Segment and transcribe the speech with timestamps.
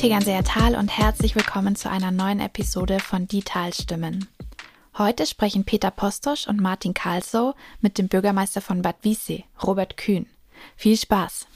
[0.00, 4.28] Tegernseer Tal und herzlich willkommen zu einer neuen Episode von Die Talstimmen.
[4.96, 10.24] Heute sprechen Peter Postosch und Martin Karlsow mit dem Bürgermeister von Bad Wiessee, Robert Kühn.
[10.74, 11.46] Viel Spaß!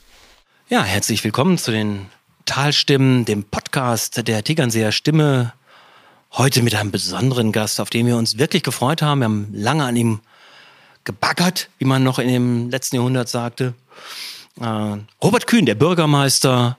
[0.69, 2.05] Ja, herzlich willkommen zu den
[2.45, 5.55] Talstimmen, dem Podcast der Tegernseer Stimme.
[6.31, 9.21] Heute mit einem besonderen Gast, auf den wir uns wirklich gefreut haben.
[9.21, 10.21] Wir haben lange an ihm
[11.05, 13.73] gebaggert, wie man noch in dem letzten Jahrhundert sagte.
[14.61, 16.77] Äh, Robert Kühn, der Bürgermeister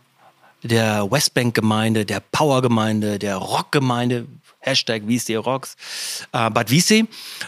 [0.67, 4.27] der Westbank-Gemeinde, der Power-Gemeinde, der Rock-Gemeinde,
[4.59, 5.75] Hashtag Wiessee Rocks,
[6.31, 7.05] äh, Bad Wiessee.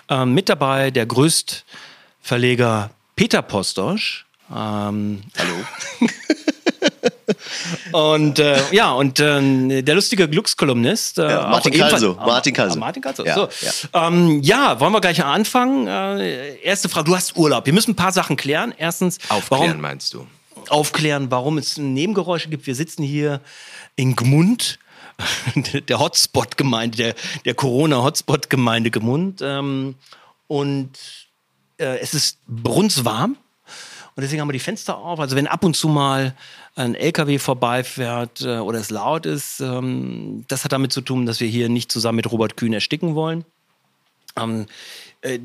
[0.10, 4.26] Äh, mit dabei der Größtverleger Peter Postosch.
[4.56, 6.08] Ähm, Hallo.
[8.16, 11.18] und äh, ja, und äh, der lustige Glückskolumnist.
[11.18, 12.14] Äh, ja, Martin Kalso.
[12.14, 12.80] Martin Kalso.
[12.80, 13.26] Martin Kalso.
[13.26, 13.50] Ja, so.
[13.62, 14.08] ja.
[14.08, 15.88] Ähm, ja, wollen wir gleich anfangen?
[15.88, 17.66] Äh, erste Frage, du hast Urlaub.
[17.66, 18.74] Wir müssen ein paar Sachen klären.
[18.78, 20.28] Erstens, Aufklären warum, meinst du?
[20.72, 22.68] Aufklären, warum es Nebengeräusche gibt.
[22.68, 23.42] Wir sitzen hier
[23.96, 24.80] in Gmund
[25.90, 27.16] der Hotspot-Gemeinde, der,
[27.46, 29.42] der Corona-Hotspot-Gemeinde Gemund.
[29.42, 29.96] Ähm,
[30.48, 30.92] und
[31.78, 33.38] äh, es ist brunzwarm.
[34.16, 35.20] Und deswegen haben wir die Fenster auf.
[35.20, 36.36] Also wenn ab und zu mal
[36.76, 41.40] ein LKW vorbeifährt äh, oder es laut ist, ähm, das hat damit zu tun, dass
[41.40, 43.46] wir hier nicht zusammen mit Robert Kühn ersticken wollen.
[44.36, 44.66] Ähm,
[45.22, 45.40] äh,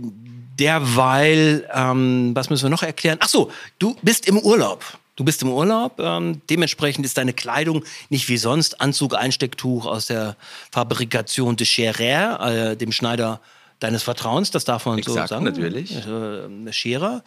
[0.59, 3.19] derweil, ähm, was müssen wir noch erklären?
[3.21, 4.85] Ach so, du bist im Urlaub.
[5.23, 10.07] Du bist im Urlaub, ähm, dementsprechend ist deine Kleidung nicht wie sonst Anzug, Einstecktuch aus
[10.07, 10.35] der
[10.73, 13.41] Fabrikation de Scherer, äh, dem Schneider
[13.79, 15.45] deines Vertrauens, das darf man Exakt, so sagen.
[15.45, 15.95] natürlich.
[15.95, 17.23] Äh, Scherer,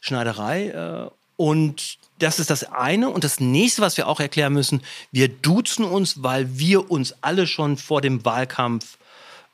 [0.00, 0.70] Schneiderei.
[0.70, 3.08] Äh, und das ist das eine.
[3.08, 7.46] Und das nächste, was wir auch erklären müssen, wir duzen uns, weil wir uns alle
[7.46, 8.98] schon vor dem Wahlkampf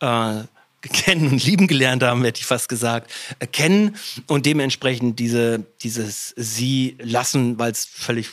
[0.00, 0.44] äh,
[0.88, 3.96] kennen und lieben gelernt haben, hätte ich fast gesagt, äh, kennen
[4.26, 8.30] und dementsprechend diese, dieses Sie lassen, weil es völlig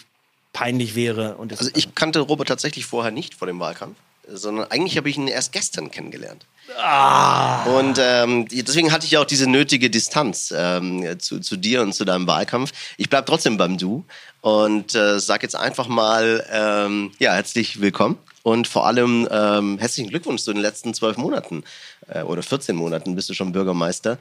[0.53, 1.37] peinlich wäre.
[1.37, 3.95] Und also ich kannte Robert tatsächlich vorher nicht vor dem Wahlkampf,
[4.27, 6.45] sondern eigentlich habe ich ihn erst gestern kennengelernt.
[6.77, 7.63] Ah.
[7.65, 12.05] Und ähm, deswegen hatte ich auch diese nötige Distanz ähm, zu, zu dir und zu
[12.05, 12.71] deinem Wahlkampf.
[12.97, 14.05] Ich bleibe trotzdem beim Du
[14.41, 20.09] und äh, sag jetzt einfach mal, ähm, ja, herzlich willkommen und vor allem ähm, herzlichen
[20.09, 21.63] Glückwunsch zu den letzten zwölf Monaten
[22.00, 24.17] äh, oder 14 Monaten bist du schon Bürgermeister.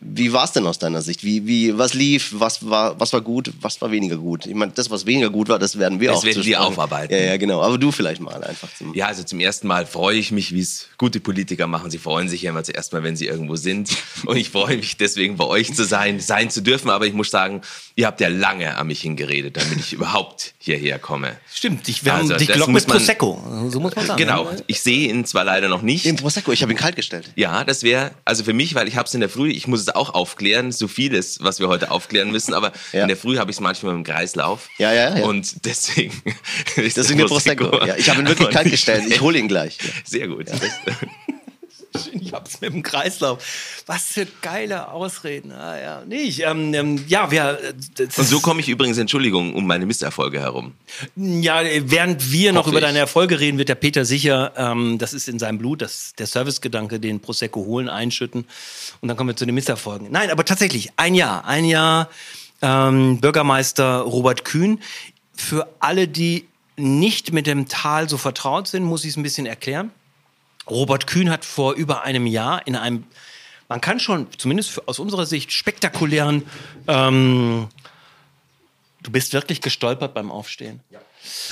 [0.00, 1.24] Wie war es denn aus deiner Sicht?
[1.24, 2.32] Wie, wie, was lief?
[2.36, 3.52] Was war, was war gut?
[3.60, 4.46] Was war weniger gut?
[4.46, 6.24] Ich meine, das, was weniger gut war, das werden wir das auch.
[6.24, 7.12] Das werden wir aufarbeiten.
[7.12, 7.60] Ja, ja, genau.
[7.60, 8.68] Aber du vielleicht mal einfach.
[8.74, 11.90] Zum ja, also zum ersten Mal freue ich mich, wie es gute Politiker machen.
[11.90, 13.90] Sie freuen sich ja immer zuerst mal, wenn sie irgendwo sind.
[14.26, 16.88] Und ich freue mich deswegen bei euch zu sein, sein zu dürfen.
[16.90, 17.60] Aber ich muss sagen,
[17.94, 21.36] ihr habt ja lange an mich hingeredet, damit ich überhaupt hierher komme.
[21.52, 23.68] Stimmt, ich, wir also, dich gelockt mit Prosecco.
[23.68, 24.18] So muss man sagen.
[24.18, 24.44] Genau.
[24.44, 24.62] Ne?
[24.66, 26.06] Ich sehe ihn zwar leider noch nicht.
[26.06, 27.30] Den Prosecco, ich habe ihn kalt gestellt.
[27.36, 29.80] Ja, das wäre, also für mich, weil ich habe es in der Früh, ich muss
[29.80, 33.02] es auch aufklären, so vieles, was wir heute aufklären müssen, aber ja.
[33.02, 34.68] in der Früh habe ich es manchmal im Kreislauf.
[34.78, 35.24] Ja, ja, ja.
[35.24, 36.12] Und deswegen
[36.76, 37.84] das der Prosecco.
[37.84, 39.04] Ja, ich habe ihn wirklich kalt gestellt.
[39.08, 39.78] Ich hole ihn gleich.
[40.04, 40.48] Sehr gut.
[40.48, 40.54] Ja.
[42.12, 43.44] Ich hab's mit dem Kreislauf.
[43.86, 45.52] Was für geile Ausreden.
[45.52, 46.40] Ah, ja, nicht.
[46.40, 47.58] Ähm, ähm, ja, wir.
[47.62, 50.74] Äh, Und so komme ich übrigens, Entschuldigung, um meine Misserfolge herum.
[51.14, 55.28] Ja, während wir noch über deine Erfolge reden, wird der Peter sicher, ähm, das ist
[55.28, 58.44] in seinem Blut, das, der Servicegedanke, den Prosecco holen, einschütten.
[59.00, 60.08] Und dann kommen wir zu den Misserfolgen.
[60.10, 61.44] Nein, aber tatsächlich, ein Jahr.
[61.44, 62.08] Ein Jahr
[62.60, 64.80] ähm, Bürgermeister Robert Kühn.
[65.36, 66.46] Für alle, die
[66.76, 69.92] nicht mit dem Tal so vertraut sind, muss ich es ein bisschen erklären.
[70.68, 73.04] Robert Kühn hat vor über einem Jahr in einem,
[73.68, 76.44] man kann schon, zumindest aus unserer Sicht, spektakulären,
[76.86, 77.68] ähm,
[79.02, 81.00] du bist wirklich gestolpert beim Aufstehen, ja.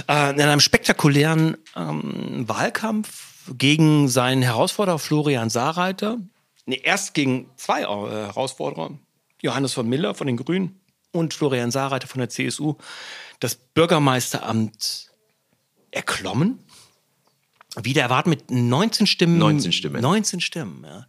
[0.09, 6.19] äh, in einem spektakulären ähm, Wahlkampf gegen seinen Herausforderer Florian Saarreiter,
[6.67, 8.93] nee, erst gegen zwei äh, Herausforderer,
[9.43, 10.81] Johannes von Miller von den Grünen
[11.11, 12.77] und Florian Saarreiter von der CSU,
[13.41, 15.11] das Bürgermeisteramt
[15.91, 16.61] erklommen
[17.81, 19.39] wieder erwarten mit 19 Stimmen.
[19.39, 20.03] 19 Stimmen.
[20.03, 21.07] 19 Stimmen, ja.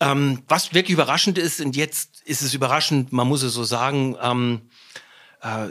[0.00, 4.16] Ähm, was wirklich überraschend ist, und jetzt ist es überraschend, man muss es so sagen,
[4.20, 4.62] ähm,
[5.40, 5.68] äh,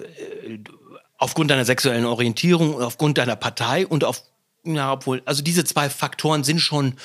[1.18, 4.24] aufgrund deiner sexuellen Orientierung, aufgrund deiner Partei und auf,
[4.64, 6.96] ja, obwohl, also diese zwei Faktoren sind schon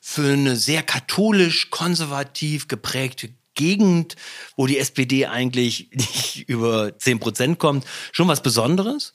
[0.00, 4.16] für eine sehr katholisch, konservativ geprägte Gegend,
[4.54, 9.12] wo die SPD eigentlich nicht über 10 Prozent kommt, schon was Besonderes.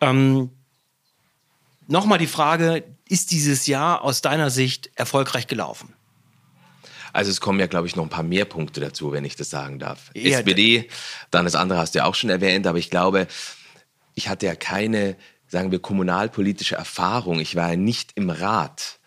[0.00, 0.50] Ähm,
[1.90, 5.94] Nochmal die Frage, ist dieses Jahr aus deiner Sicht erfolgreich gelaufen?
[7.12, 9.50] Also es kommen ja, glaube ich, noch ein paar mehr Punkte dazu, wenn ich das
[9.50, 10.10] sagen darf.
[10.14, 10.88] Ja, SPD,
[11.30, 13.26] dann das andere hast du ja auch schon erwähnt, aber ich glaube,
[14.14, 15.16] ich hatte ja keine,
[15.46, 17.40] sagen wir, kommunalpolitische Erfahrung.
[17.40, 18.98] Ich war ja nicht im Rat.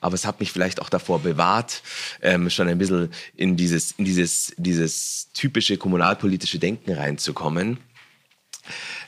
[0.00, 1.82] Aber es hat mich vielleicht auch davor bewahrt,
[2.22, 7.78] ähm, schon ein bisschen in dieses, in dieses, dieses typische kommunalpolitische Denken reinzukommen.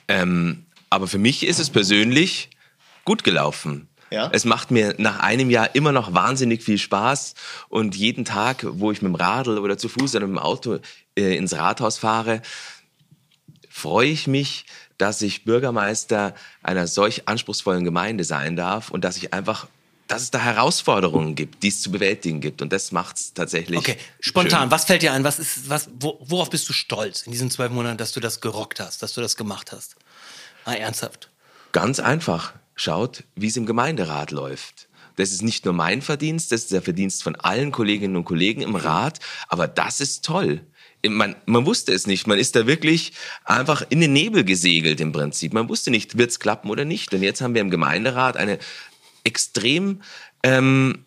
[0.08, 2.50] Ähm, aber für mich ist es persönlich
[3.06, 3.88] gut gelaufen.
[4.12, 4.30] Ja?
[4.32, 7.34] Es macht mir nach einem Jahr immer noch wahnsinnig viel Spaß
[7.68, 10.78] und jeden Tag, wo ich mit dem Radl oder zu Fuß oder mit dem Auto
[11.16, 12.42] äh, ins Rathaus fahre,
[13.68, 14.66] freue ich mich,
[14.98, 19.66] dass ich Bürgermeister einer solch anspruchsvollen Gemeinde sein darf und dass ich einfach
[20.08, 22.60] dass es da Herausforderungen gibt, die es zu bewältigen gibt.
[22.60, 23.78] Und das macht es tatsächlich.
[23.78, 24.70] Okay, spontan, schön.
[24.70, 25.24] was fällt dir ein?
[25.24, 28.78] Was ist, was, worauf bist du stolz in diesen zwölf Monaten, dass du das gerockt
[28.78, 29.96] hast, dass du das gemacht hast?
[30.66, 31.30] Ah, ernsthaft.
[31.72, 32.52] Ganz einfach.
[32.82, 34.88] Schaut, wie es im Gemeinderat läuft.
[35.14, 38.61] Das ist nicht nur mein Verdienst, das ist der Verdienst von allen Kolleginnen und Kollegen
[38.61, 40.67] im Rat, aber das ist toll.
[41.06, 42.26] Man, man wusste es nicht.
[42.26, 43.12] Man ist da wirklich
[43.44, 45.52] einfach in den Nebel gesegelt im Prinzip.
[45.52, 47.14] Man wusste nicht, wird es klappen oder nicht.
[47.14, 48.58] Und jetzt haben wir im Gemeinderat eine
[49.23, 50.02] extrem
[50.43, 51.05] ähm,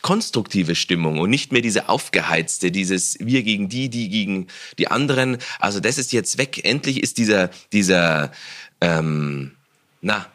[0.00, 5.38] konstruktive Stimmung und nicht mehr diese aufgeheizte, dieses wir gegen die, die gegen die anderen.
[5.60, 6.64] Also das ist jetzt weg.
[6.64, 8.32] Endlich ist dieser, dieser,
[8.80, 9.52] ähm,
[10.00, 10.26] na,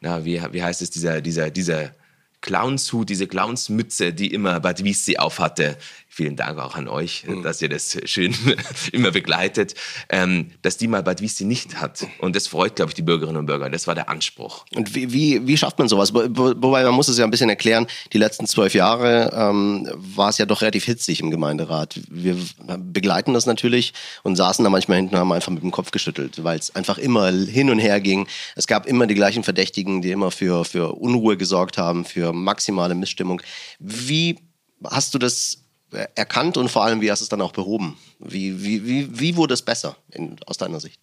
[0.00, 1.94] na, wie, wie heißt es, dieser, dieser, dieser
[2.40, 5.76] Clownshut, diese Clownsmütze, die immer Bad Wiessee aufhatte,
[6.12, 7.44] vielen Dank auch an euch, mhm.
[7.44, 8.34] dass ihr das schön
[8.92, 9.74] immer begleitet,
[10.08, 12.04] ähm, dass die mal Bad Wiessee nicht hat.
[12.18, 13.70] Und das freut, glaube ich, die Bürgerinnen und Bürger.
[13.70, 14.66] Das war der Anspruch.
[14.74, 16.12] Und wie, wie, wie schafft man sowas?
[16.12, 20.38] Wobei man muss es ja ein bisschen erklären, die letzten zwölf Jahre ähm, war es
[20.38, 22.00] ja doch relativ hitzig im Gemeinderat.
[22.10, 22.36] Wir
[22.78, 26.42] begleiten das natürlich und saßen da manchmal hinten und haben einfach mit dem Kopf geschüttelt,
[26.42, 28.26] weil es einfach immer hin und her ging.
[28.56, 32.96] Es gab immer die gleichen Verdächtigen, die immer für, für Unruhe gesorgt haben, für maximale
[32.96, 33.40] Missstimmung.
[33.78, 34.40] Wie
[34.84, 35.69] hast du das
[36.14, 37.96] erkannt und vor allem, wie hast du es dann auch behoben?
[38.18, 41.00] Wie, wie, wie, wie wurde es besser in, aus deiner Sicht?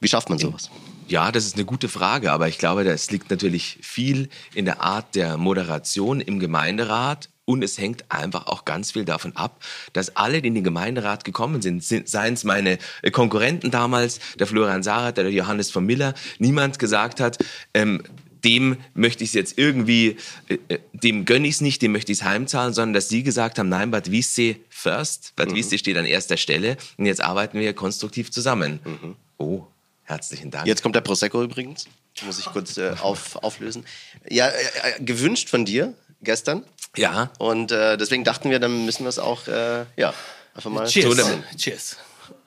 [0.00, 0.70] Wie schafft man sowas?
[1.08, 4.82] Ja, das ist eine gute Frage, aber ich glaube, das liegt natürlich viel in der
[4.82, 9.64] Art der Moderation im Gemeinderat und es hängt einfach auch ganz viel davon ab,
[9.94, 12.78] dass alle, die in den Gemeinderat gekommen sind, seien es meine
[13.10, 17.38] Konkurrenten damals, der Florian Sarat, der Johannes von Miller, niemand gesagt hat,
[17.72, 18.02] ähm,
[18.44, 20.16] dem möchte ich es jetzt irgendwie,
[20.48, 23.22] äh, äh dem gönne ich es nicht, dem möchte ich es heimzahlen, sondern dass sie
[23.22, 25.56] gesagt haben, nein, Bad Wiessee first, Bad mhm.
[25.56, 28.80] Wiessee steht an erster Stelle und jetzt arbeiten wir konstruktiv zusammen.
[28.84, 29.16] Mhm.
[29.38, 29.64] Oh,
[30.04, 30.66] herzlichen Dank.
[30.66, 31.86] Jetzt kommt der Prosecco übrigens,
[32.24, 33.84] muss ich kurz äh, auf, auflösen.
[34.28, 36.64] Ja, äh, äh, gewünscht von dir gestern.
[36.96, 37.30] Ja.
[37.38, 40.14] Und äh, deswegen dachten wir, dann müssen wir es auch, ja,
[40.54, 40.86] einfach mal...
[40.86, 41.16] Cheers.
[41.16, 41.96] So, Cheers.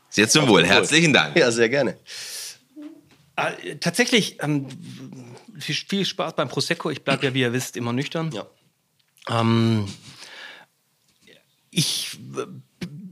[0.10, 1.38] Sehr zum Wohl, herzlichen Dank.
[1.38, 1.96] Ja, sehr gerne.
[3.80, 4.68] Tatsächlich, ähm,
[5.60, 6.90] viel, viel Spaß beim Prosecco.
[6.90, 8.32] Ich bleibe ja, wie ihr wisst, immer nüchtern.
[8.32, 8.46] Ja.
[9.30, 9.88] Ähm,
[11.70, 12.18] ich,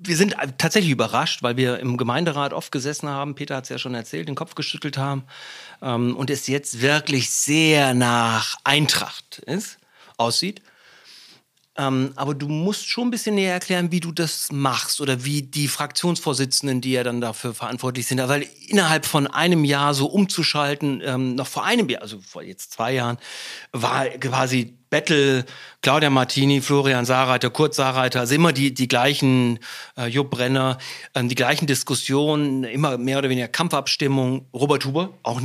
[0.03, 3.77] wir sind tatsächlich überrascht, weil wir im Gemeinderat oft gesessen haben, Peter hat es ja
[3.77, 5.23] schon erzählt, den Kopf geschüttelt haben
[5.81, 9.77] ähm, und es jetzt wirklich sehr nach Eintracht ist,
[10.17, 10.61] aussieht.
[11.79, 15.43] Ähm, aber du musst schon ein bisschen näher erklären, wie du das machst oder wie
[15.43, 18.19] die Fraktionsvorsitzenden, die ja dann dafür verantwortlich sind.
[18.27, 22.73] Weil innerhalb von einem Jahr so umzuschalten, ähm, noch vor einem Jahr, also vor jetzt
[22.73, 23.17] zwei Jahren,
[23.71, 25.45] war quasi Battle,
[25.81, 29.59] Claudia Martini, Florian Saarreiter, Kurt Saarreiter, also immer die, die gleichen,
[29.95, 30.79] äh, Jupp Brenner,
[31.13, 34.47] äh, die gleichen Diskussionen, immer mehr oder weniger Kampfabstimmung.
[34.53, 35.39] Robert Huber, auch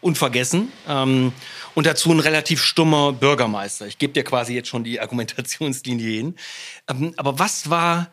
[0.00, 0.72] unvergessen.
[0.88, 1.32] Ähm,
[1.74, 3.86] und dazu ein relativ stummer Bürgermeister.
[3.86, 6.36] Ich gebe dir quasi jetzt schon die Argumentationslinie hin.
[6.88, 8.08] Ähm, aber was war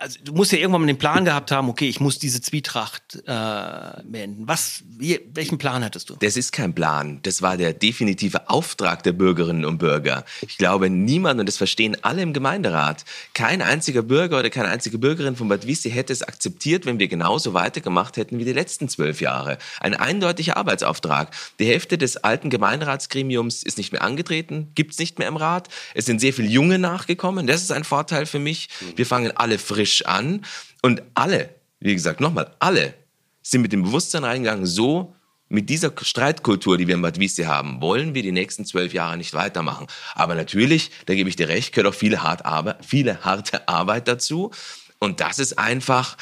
[0.00, 3.16] also du musst ja irgendwann mal den Plan gehabt haben, okay, ich muss diese Zwietracht
[3.26, 4.48] äh, beenden.
[4.48, 6.16] Was, wie, welchen Plan hattest du?
[6.20, 7.20] Das ist kein Plan.
[7.22, 10.24] Das war der definitive Auftrag der Bürgerinnen und Bürger.
[10.40, 13.04] Ich glaube, niemand, und das verstehen alle im Gemeinderat,
[13.34, 17.08] kein einziger Bürger oder keine einzige Bürgerin von Bad Wiessee hätte es akzeptiert, wenn wir
[17.08, 19.58] genauso weitergemacht hätten wie die letzten zwölf Jahre.
[19.80, 21.30] Ein eindeutiger Arbeitsauftrag.
[21.58, 25.68] Die Hälfte des alten Gemeinderatsgremiums ist nicht mehr angetreten, gibt es nicht mehr im Rat.
[25.94, 27.46] Es sind sehr viele Junge nachgekommen.
[27.46, 28.68] Das ist ein Vorteil für mich.
[28.96, 30.44] Wir fangen alle frisch frisch an.
[30.82, 32.94] Und alle, wie gesagt, nochmal, alle
[33.42, 35.14] sind mit dem Bewusstsein reingegangen, so
[35.48, 39.16] mit dieser Streitkultur, die wir in Bad Wiessee haben, wollen wir die nächsten zwölf Jahre
[39.16, 39.88] nicht weitermachen.
[40.14, 44.06] Aber natürlich, da gebe ich dir recht, gehört auch viele, hart Arbeit, viele harte Arbeit
[44.06, 44.52] dazu.
[45.00, 46.16] Und das ist einfach,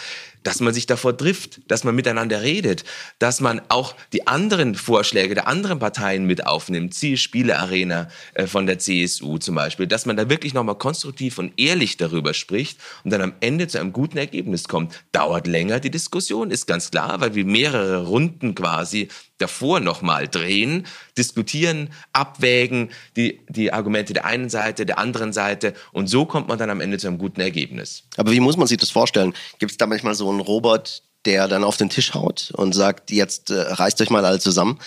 [0.49, 2.83] dass man sich davor trifft, dass man miteinander redet,
[3.19, 8.79] dass man auch die anderen Vorschläge der anderen Parteien mit aufnimmt, Zielspielearena äh, von der
[8.79, 13.21] CSU zum Beispiel, dass man da wirklich nochmal konstruktiv und ehrlich darüber spricht und dann
[13.21, 15.05] am Ende zu einem guten Ergebnis kommt.
[15.13, 20.87] Dauert länger die Diskussion, ist ganz klar, weil wir mehrere Runden quasi davor nochmal drehen,
[21.17, 26.59] diskutieren, abwägen, die, die Argumente der einen Seite, der anderen Seite und so kommt man
[26.59, 28.05] dann am Ende zu einem guten Ergebnis.
[28.17, 29.35] Aber wie muss man sich das vorstellen?
[29.59, 33.11] Gibt es da manchmal so einen Robert, der dann auf den Tisch haut und sagt,
[33.11, 34.79] jetzt äh, reißt euch mal alle zusammen,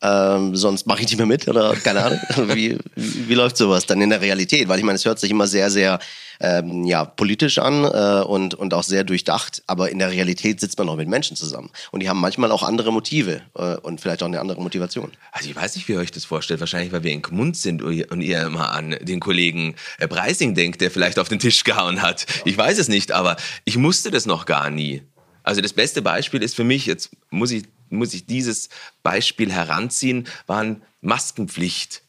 [0.00, 2.20] ähm, sonst mache ich nicht mehr mit oder keine Ahnung.
[2.54, 4.68] wie, wie, wie läuft sowas dann in der Realität?
[4.68, 5.98] Weil ich meine, es hört sich immer sehr, sehr
[6.40, 10.78] ähm, ja, politisch an äh, und, und auch sehr durchdacht, aber in der Realität sitzt
[10.78, 11.70] man auch mit Menschen zusammen.
[11.90, 15.10] Und die haben manchmal auch andere Motive äh, und vielleicht auch eine andere Motivation.
[15.32, 16.60] Also ich weiß nicht, wie ihr euch das vorstellt.
[16.60, 20.80] Wahrscheinlich, weil wir in Gmund sind und ihr immer an den Kollegen äh, Preising denkt,
[20.80, 22.26] der vielleicht auf den Tisch gehauen hat.
[22.44, 25.02] Ich weiß es nicht, aber ich musste das noch gar nie.
[25.48, 28.68] Also das beste Beispiel ist für mich, jetzt muss ich, muss ich dieses
[29.02, 32.02] Beispiel heranziehen, waren Maskenpflicht,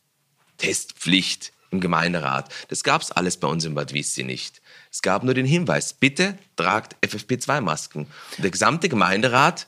[0.58, 2.54] Testpflicht im Gemeinderat.
[2.68, 4.62] Das gab es alles bei uns in Bad Wiessee nicht.
[4.92, 8.08] Es gab nur den Hinweis, bitte tragt FFP2-Masken.
[8.40, 9.68] Der gesamte Gemeinderat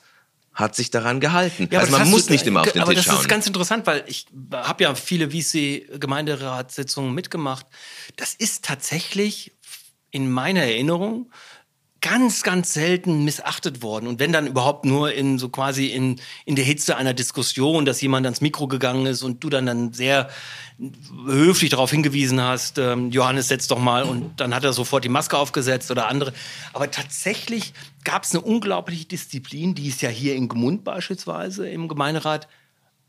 [0.52, 1.70] hat sich daran gehalten.
[1.72, 3.12] Ja, also man muss du, nicht immer auf den aber Tisch schauen.
[3.12, 7.66] Aber das ist ganz interessant, weil ich habe ja viele Wiessee-Gemeinderatssitzungen mitgemacht.
[8.18, 9.54] Das ist tatsächlich
[10.10, 11.32] in meiner Erinnerung
[12.02, 14.08] ganz, ganz selten missachtet worden.
[14.08, 18.02] Und wenn dann überhaupt nur in so quasi in, in der Hitze einer Diskussion, dass
[18.02, 20.30] jemand ans Mikro gegangen ist und du dann dann sehr
[21.28, 25.10] höflich darauf hingewiesen hast, ähm, Johannes, setz doch mal und dann hat er sofort die
[25.10, 26.34] Maske aufgesetzt oder andere.
[26.74, 31.88] Aber tatsächlich gab es eine unglaubliche Disziplin, die es ja hier in Gmund beispielsweise im
[31.88, 32.48] Gemeinderat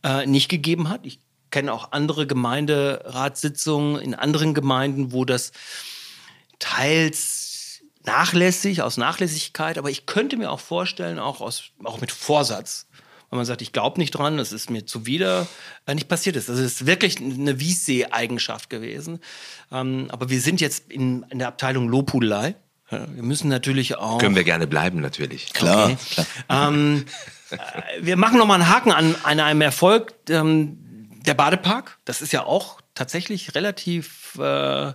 [0.04, 1.06] äh, nicht gegeben hat.
[1.06, 1.18] Ich
[1.50, 5.52] kenne auch andere Gemeinderatssitzungen in anderen Gemeinden, wo das
[6.58, 7.41] teils
[8.04, 12.86] nachlässig, aus Nachlässigkeit, aber ich könnte mir auch vorstellen, auch, aus, auch mit Vorsatz,
[13.30, 15.46] wenn man sagt, ich glaube nicht dran, das ist mir zuwider,
[15.86, 16.50] äh, nicht passiert ist.
[16.50, 19.20] Das ist wirklich eine Wiessee-Eigenschaft gewesen.
[19.70, 22.56] Ähm, aber wir sind jetzt in, in der Abteilung Lobhudelei.
[22.90, 24.18] Ja, wir müssen natürlich auch.
[24.18, 25.54] Können wir gerne bleiben, natürlich.
[25.54, 25.92] Klar.
[25.92, 25.96] Okay.
[26.10, 26.68] klar.
[26.68, 27.06] Ähm,
[27.50, 27.56] äh,
[28.02, 30.12] wir machen nochmal einen Haken an, an einem Erfolg.
[30.28, 30.78] Ähm,
[31.24, 34.92] der Badepark, das ist ja auch tatsächlich relativ äh,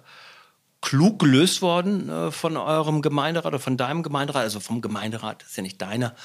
[0.88, 5.50] klug gelöst worden äh, von eurem Gemeinderat oder von deinem Gemeinderat, also vom Gemeinderat, das
[5.50, 6.16] ist ja nicht deiner,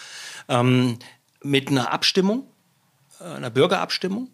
[0.49, 1.01] ähm,
[1.43, 2.47] mit einer Abstimmung,
[3.21, 4.29] äh, einer Bürgerabstimmung.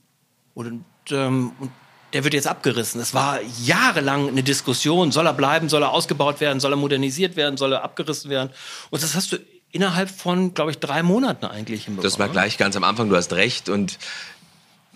[0.52, 1.70] Und, ähm, und
[2.12, 3.00] der wird jetzt abgerissen.
[3.00, 7.36] Es war jahrelang eine Diskussion, soll er bleiben, soll er ausgebaut werden, soll er modernisiert
[7.36, 8.50] werden, soll er abgerissen werden.
[8.90, 9.38] Und das hast du
[9.70, 12.10] innerhalb von, glaube ich, drei Monaten eigentlich hinbekommen.
[12.10, 13.70] Das war gleich ganz am Anfang, du hast recht.
[13.70, 13.98] Und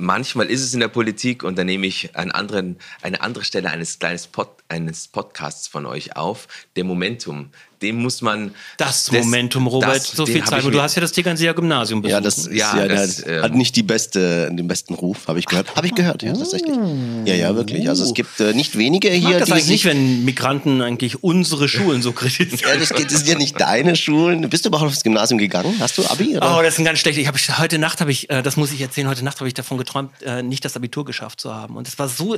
[0.03, 3.99] manchmal ist es in der Politik und da nehme ich anderen, eine andere Stelle eines,
[3.99, 7.51] kleines Pod, eines Podcasts von euch auf, der Momentum
[7.83, 8.55] dem muss man.
[8.77, 10.65] Das, das Momentum, Robert, das, so viel Zeit.
[10.65, 12.13] Du hast ja das Tegernseer Gymnasium besucht.
[12.13, 15.47] Ja, das, ja, ja, das, äh, hat nicht die beste, den besten Ruf, habe ich
[15.47, 15.75] gehört.
[15.77, 16.77] Habe ich gehört, ja, tatsächlich.
[17.25, 17.89] Ja, ja, wirklich.
[17.89, 19.39] Also es gibt äh, nicht wenige ich hier.
[19.39, 22.61] das die eigentlich nicht, wenn Migranten eigentlich unsere Schulen so kritisieren.
[22.63, 24.49] ja, das, geht, das sind ja nicht deine Schulen.
[24.49, 25.75] Bist du überhaupt aufs Gymnasium gegangen?
[25.81, 26.37] Hast du Abi?
[26.37, 26.59] Oder?
[26.59, 27.19] Oh, das ist ein ganz schlecht.
[27.19, 29.09] Ich habe heute Nacht habe ich, äh, das muss ich erzählen.
[29.09, 31.77] Heute Nacht habe ich davon geträumt, äh, nicht das Abitur geschafft zu haben.
[31.77, 32.37] Und es war so,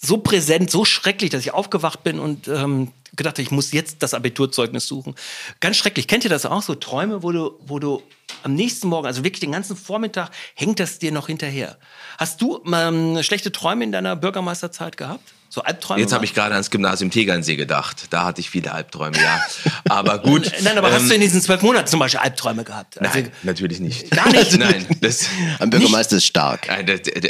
[0.00, 4.14] so präsent, so schrecklich, dass ich aufgewacht bin und ähm, gedacht, ich muss jetzt das
[4.14, 5.14] Abiturzeugnis suchen.
[5.60, 6.08] Ganz schrecklich.
[6.08, 6.62] Kennt ihr das auch?
[6.62, 8.02] So Träume, wo du, wo du
[8.42, 11.78] am nächsten Morgen, also wirklich den ganzen Vormittag, hängt das dir noch hinterher.
[12.18, 15.32] Hast du ähm, schlechte Träume in deiner Bürgermeisterzeit gehabt?
[15.54, 16.00] So Albträume?
[16.00, 18.06] Jetzt habe ich gerade ans Gymnasium Tegernsee gedacht.
[18.10, 19.40] Da hatte ich viele Albträume, ja.
[19.88, 20.50] Aber gut.
[20.64, 23.00] Nein, aber ähm, hast du in diesen zwölf Monaten zum Beispiel Albträume gehabt?
[23.00, 24.10] Also, nein, natürlich nicht.
[24.10, 24.52] Gar nicht?
[24.58, 24.84] nein.
[25.00, 25.26] Das,
[25.60, 26.62] Am Bürgermeister ist stark.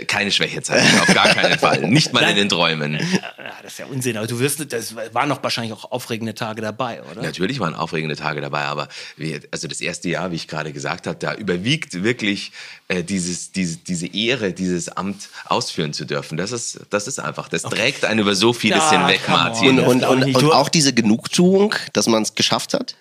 [0.06, 1.86] Keine Schwächezeit, auf gar keinen Fall.
[1.86, 2.30] Nicht mal nein.
[2.30, 2.94] in den Träumen.
[2.94, 4.16] Ja, das ist ja Unsinn.
[4.16, 7.20] Aber du wirst, das waren noch wahrscheinlich auch aufregende Tage dabei, oder?
[7.20, 8.88] Natürlich waren aufregende Tage dabei, aber
[9.18, 12.52] wir, also das erste Jahr, wie ich gerade gesagt habe, da überwiegt wirklich
[12.88, 16.38] äh, dieses, diese, diese Ehre, dieses Amt ausführen zu dürfen.
[16.38, 17.76] Das ist, das ist einfach, das okay.
[17.76, 19.78] trägt einen über so vieles ja, hinweg, Martin.
[19.80, 22.94] Und, und, und, und auch diese Genugtuung, dass man es geschafft hat?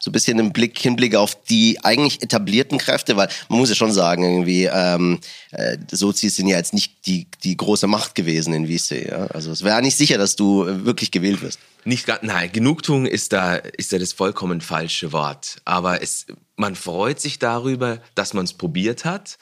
[0.00, 3.74] so ein bisschen im Blick, Hinblick auf die eigentlich etablierten Kräfte, weil man muss ja
[3.74, 5.18] schon sagen, irgendwie, ähm,
[5.50, 9.08] äh, Sozis sind ja jetzt nicht die, die große Macht gewesen in Wiese.
[9.08, 9.26] Ja?
[9.26, 11.58] Also es wäre nicht sicher, dass du wirklich gewählt wirst.
[11.84, 15.56] Nicht nein, Genugtuung ist da, ist da das vollkommen falsche Wort.
[15.64, 19.38] Aber es, man freut sich darüber, dass man es probiert hat.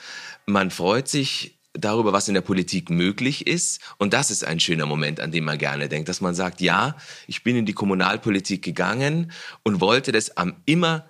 [0.46, 3.80] Man freut sich darüber, was in der Politik möglich ist.
[3.98, 6.96] Und das ist ein schöner Moment, an den man gerne denkt, dass man sagt, ja,
[7.26, 11.04] ich bin in die Kommunalpolitik gegangen und wollte das am immer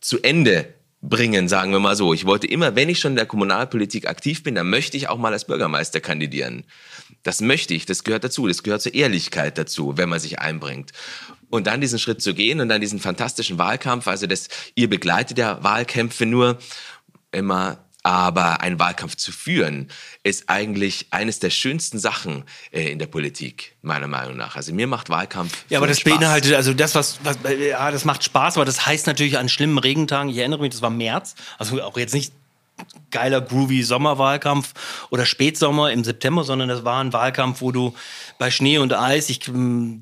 [0.00, 2.14] zu Ende bringen, sagen wir mal so.
[2.14, 5.18] Ich wollte immer, wenn ich schon in der Kommunalpolitik aktiv bin, dann möchte ich auch
[5.18, 6.64] mal als Bürgermeister kandidieren.
[7.24, 10.92] Das möchte ich, das gehört dazu, das gehört zur Ehrlichkeit dazu, wenn man sich einbringt.
[11.50, 15.38] Und dann diesen Schritt zu gehen und dann diesen fantastischen Wahlkampf, also das, ihr begleitet
[15.38, 16.58] ja Wahlkämpfe nur
[17.32, 19.88] immer aber einen Wahlkampf zu führen,
[20.22, 24.56] ist eigentlich eines der schönsten Sachen äh, in der Politik, meiner Meinung nach.
[24.56, 25.64] Also mir macht Wahlkampf.
[25.68, 26.12] Ja, aber das Spaß.
[26.12, 29.78] beinhaltet, also das, was, was, ja, das macht Spaß, aber das heißt natürlich an schlimmen
[29.78, 32.32] Regentagen, ich erinnere mich, das war März, also auch jetzt nicht
[33.10, 34.72] geiler, groovy Sommerwahlkampf
[35.10, 37.94] oder Spätsommer im September, sondern das war ein Wahlkampf, wo du
[38.38, 39.52] bei Schnee und Eis, ich äh,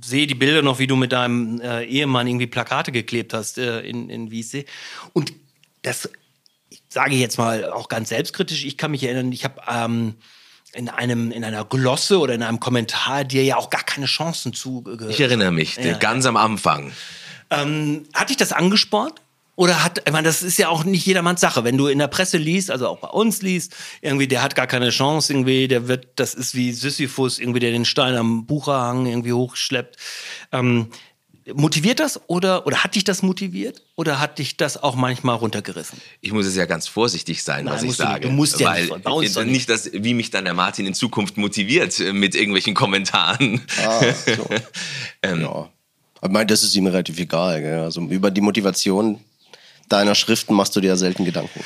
[0.02, 3.80] sehe die Bilder noch, wie du mit deinem äh, Ehemann irgendwie Plakate geklebt hast äh,
[3.80, 4.64] in, in Wiessee.
[5.12, 5.32] Und
[5.82, 6.08] das
[6.92, 10.16] sage ich jetzt mal auch ganz selbstkritisch, ich kann mich erinnern, ich habe ähm,
[10.72, 14.52] in einem in einer Glosse oder in einem Kommentar dir ja auch gar keine Chancen
[14.52, 14.84] zu.
[15.08, 15.96] Ich erinnere mich, ja.
[15.96, 16.92] ganz am Anfang.
[17.50, 19.14] Ähm, hat dich das angespornt?
[19.56, 21.64] Oder hat, ich meine, das ist ja auch nicht jedermanns Sache.
[21.64, 24.66] Wenn du in der Presse liest, also auch bei uns liest, irgendwie, der hat gar
[24.66, 29.04] keine Chance, irgendwie, der wird, das ist wie Sisyphus, irgendwie, der den Stein am Bucherhang
[29.04, 29.98] irgendwie hochschleppt.
[30.52, 30.88] Ähm,
[31.54, 36.00] motiviert das oder, oder hat dich das motiviert oder hat dich das auch manchmal runtergerissen?
[36.20, 38.22] Ich muss es ja ganz vorsichtig sein, Nein, was ich sage.
[38.22, 40.86] Du, du musst ja weil nicht, bei uns nicht, dass, wie mich dann der Martin
[40.86, 43.60] in Zukunft motiviert äh, mit irgendwelchen Kommentaren.
[43.84, 44.00] Ah,
[44.36, 44.48] so.
[45.22, 45.68] ähm, ja.
[46.22, 47.60] Ich meine, das ist ihm relativ egal.
[47.60, 47.80] Gell?
[47.80, 49.18] Also über die Motivation
[49.88, 51.60] deiner Schriften machst du dir ja selten Gedanken.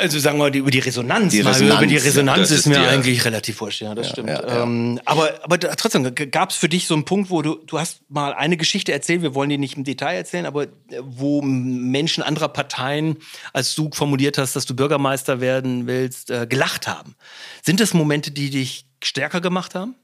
[0.00, 1.32] Also sagen wir über die Resonanz.
[1.32, 4.28] Die Resonanz, über die Resonanz ist, ist, mir eigentlich relativ wurscht, ja, das ja, stimmt.
[4.30, 7.78] Ja, ähm, aber, aber trotzdem, gab es für dich so einen Punkt, wo du, du
[7.78, 10.66] hast mal eine Geschichte erzählt, wir wollen die nicht im Detail erzählen, aber
[11.00, 13.16] wo Menschen anderer Parteien,
[13.52, 17.14] als du formuliert hast, dass du Bürgermeister werden willst, äh, gelacht haben.
[17.62, 19.94] Sind das Momente, die dich stärker gemacht haben?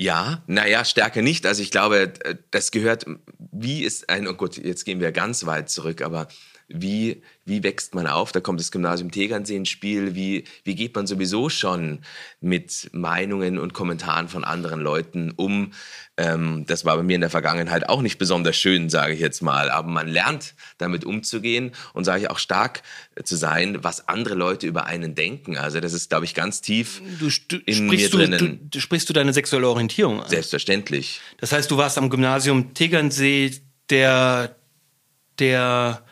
[0.00, 1.44] Ja, naja, Stärke nicht.
[1.44, 2.12] Also ich glaube,
[2.52, 3.04] das gehört,
[3.50, 6.28] wie ist ein, oh gut, jetzt gehen wir ganz weit zurück, aber
[6.68, 8.30] wie, wie wächst man auf?
[8.30, 10.14] Da kommt das Gymnasium Tegernsee ins Spiel.
[10.14, 12.00] Wie, wie geht man sowieso schon
[12.40, 15.72] mit Meinungen und Kommentaren von anderen Leuten um?
[16.18, 19.40] Ähm, das war bei mir in der Vergangenheit auch nicht besonders schön, sage ich jetzt
[19.40, 19.70] mal.
[19.70, 22.82] Aber man lernt damit umzugehen und sage ich auch stark
[23.24, 25.56] zu sein, was andere Leute über einen denken.
[25.56, 28.38] Also das ist, glaube ich, ganz tief du, du, in mir drinnen.
[28.38, 30.28] Du, du, sprichst du deine sexuelle Orientierung an?
[30.28, 31.22] Selbstverständlich.
[31.38, 33.52] Das heißt, du warst am Gymnasium Tegernsee
[33.88, 34.54] der
[35.38, 36.02] der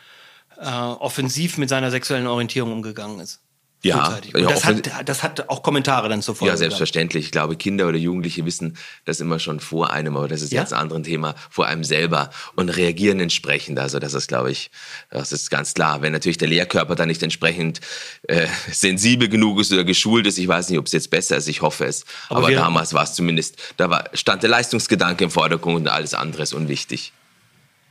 [0.59, 3.41] äh, offensiv mit seiner sexuellen Orientierung umgegangen ist.
[3.83, 6.47] Ja, das, hat, das hat auch Kommentare dann zuvor.
[6.47, 7.25] Ja, selbstverständlich.
[7.25, 10.61] Ich glaube, Kinder oder Jugendliche wissen das immer schon vor einem, aber das ist ja?
[10.61, 13.79] jetzt ein anderes Thema, vor einem selber und reagieren entsprechend.
[13.79, 14.71] Also das ist, glaube ich,
[15.11, 16.01] das ist ganz klar.
[16.01, 17.79] Wenn natürlich der Lehrkörper dann nicht entsprechend
[18.23, 21.47] äh, sensibel genug ist oder geschult ist, ich weiß nicht, ob es jetzt besser ist,
[21.47, 22.03] ich hoffe es.
[22.29, 26.15] Aber, aber damals war es zumindest, da war, stand der Leistungsgedanke im Vordergrund und alles
[26.15, 27.13] andere ist unwichtig.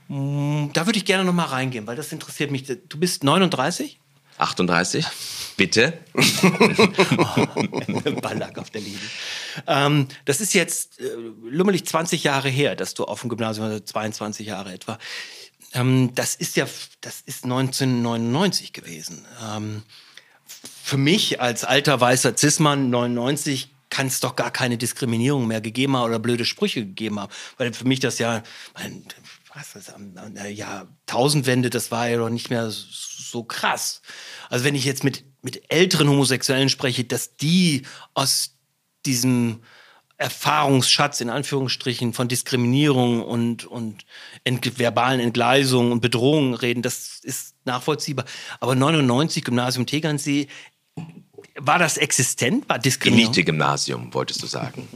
[0.08, 2.64] Mm, da würde ich gerne noch mal reingehen, weil das interessiert mich.
[2.88, 3.98] Du bist 39?
[4.38, 5.06] 38.
[5.56, 5.98] Bitte.
[8.20, 8.98] Ballack auf der Linie.
[9.66, 11.04] Ähm, das ist jetzt äh,
[11.44, 14.98] lümmelig 20 Jahre her, dass du auf dem Gymnasium, also 22 Jahre etwa.
[15.72, 16.66] Ähm, das ist ja,
[17.00, 19.24] das ist 1999 gewesen.
[19.42, 19.82] Ähm,
[20.82, 25.96] für mich als alter weißer Zismann 99 kann es doch gar keine Diskriminierung mehr gegeben
[25.96, 27.32] haben oder blöde Sprüche gegeben haben.
[27.56, 28.42] Weil für mich das ja,
[28.74, 29.04] mein,
[29.56, 30.14] was ist am
[30.52, 34.02] ja, Tausendwende, das war ja doch nicht mehr so krass.
[34.50, 38.54] Also wenn ich jetzt mit, mit älteren Homosexuellen spreche, dass die aus
[39.06, 39.62] diesem
[40.18, 44.04] Erfahrungsschatz in Anführungsstrichen von Diskriminierung und, und
[44.44, 48.26] ent verbalen Entgleisungen und Bedrohungen reden, das ist nachvollziehbar.
[48.60, 50.48] Aber 99 Gymnasium Tegernsee,
[51.58, 52.68] war das existent?
[52.68, 53.32] War Diskriminierung?
[53.32, 54.88] Elite-Gymnasium, wolltest du sagen.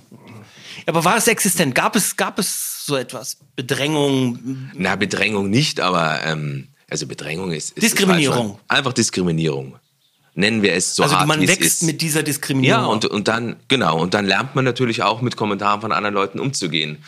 [0.87, 1.75] Aber war es existent?
[1.75, 3.39] Gab es, gab es so etwas?
[3.57, 4.71] Bedrängung?
[4.75, 7.71] Na, Bedrängung nicht, aber ähm, also Bedrängung ist.
[7.71, 8.53] ist Diskriminierung.
[8.53, 9.77] Ist einfach Diskriminierung.
[10.35, 11.83] Nennen wir es so also hart, man wächst ist.
[11.83, 12.83] mit dieser Diskriminierung.
[12.83, 16.15] Ja, und, und dann, genau, und dann lernt man natürlich auch mit Kommentaren von anderen
[16.15, 16.99] Leuten umzugehen.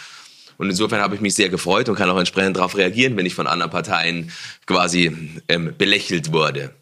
[0.58, 3.34] Und insofern habe ich mich sehr gefreut und kann auch entsprechend darauf reagieren, wenn ich
[3.34, 4.30] von anderen Parteien
[4.66, 6.74] quasi ähm, belächelt wurde.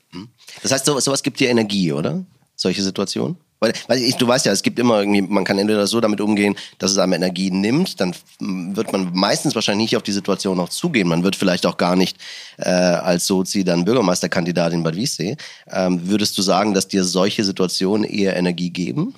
[0.62, 2.24] Das heißt, sowas, sowas gibt dir Energie, oder?
[2.56, 3.36] Solche Situationen?
[3.60, 6.22] Weil, weil ich, du weißt ja, es gibt immer irgendwie, man kann entweder so damit
[6.22, 10.56] umgehen, dass es einem Energie nimmt, dann wird man meistens wahrscheinlich nicht auf die Situation
[10.56, 11.06] noch zugehen.
[11.06, 12.16] Man wird vielleicht auch gar nicht
[12.56, 15.36] äh, als Sozi dann Bürgermeisterkandidat in Bad Wiessee.
[15.70, 19.14] Ähm, würdest du sagen, dass dir solche Situationen eher Energie geben?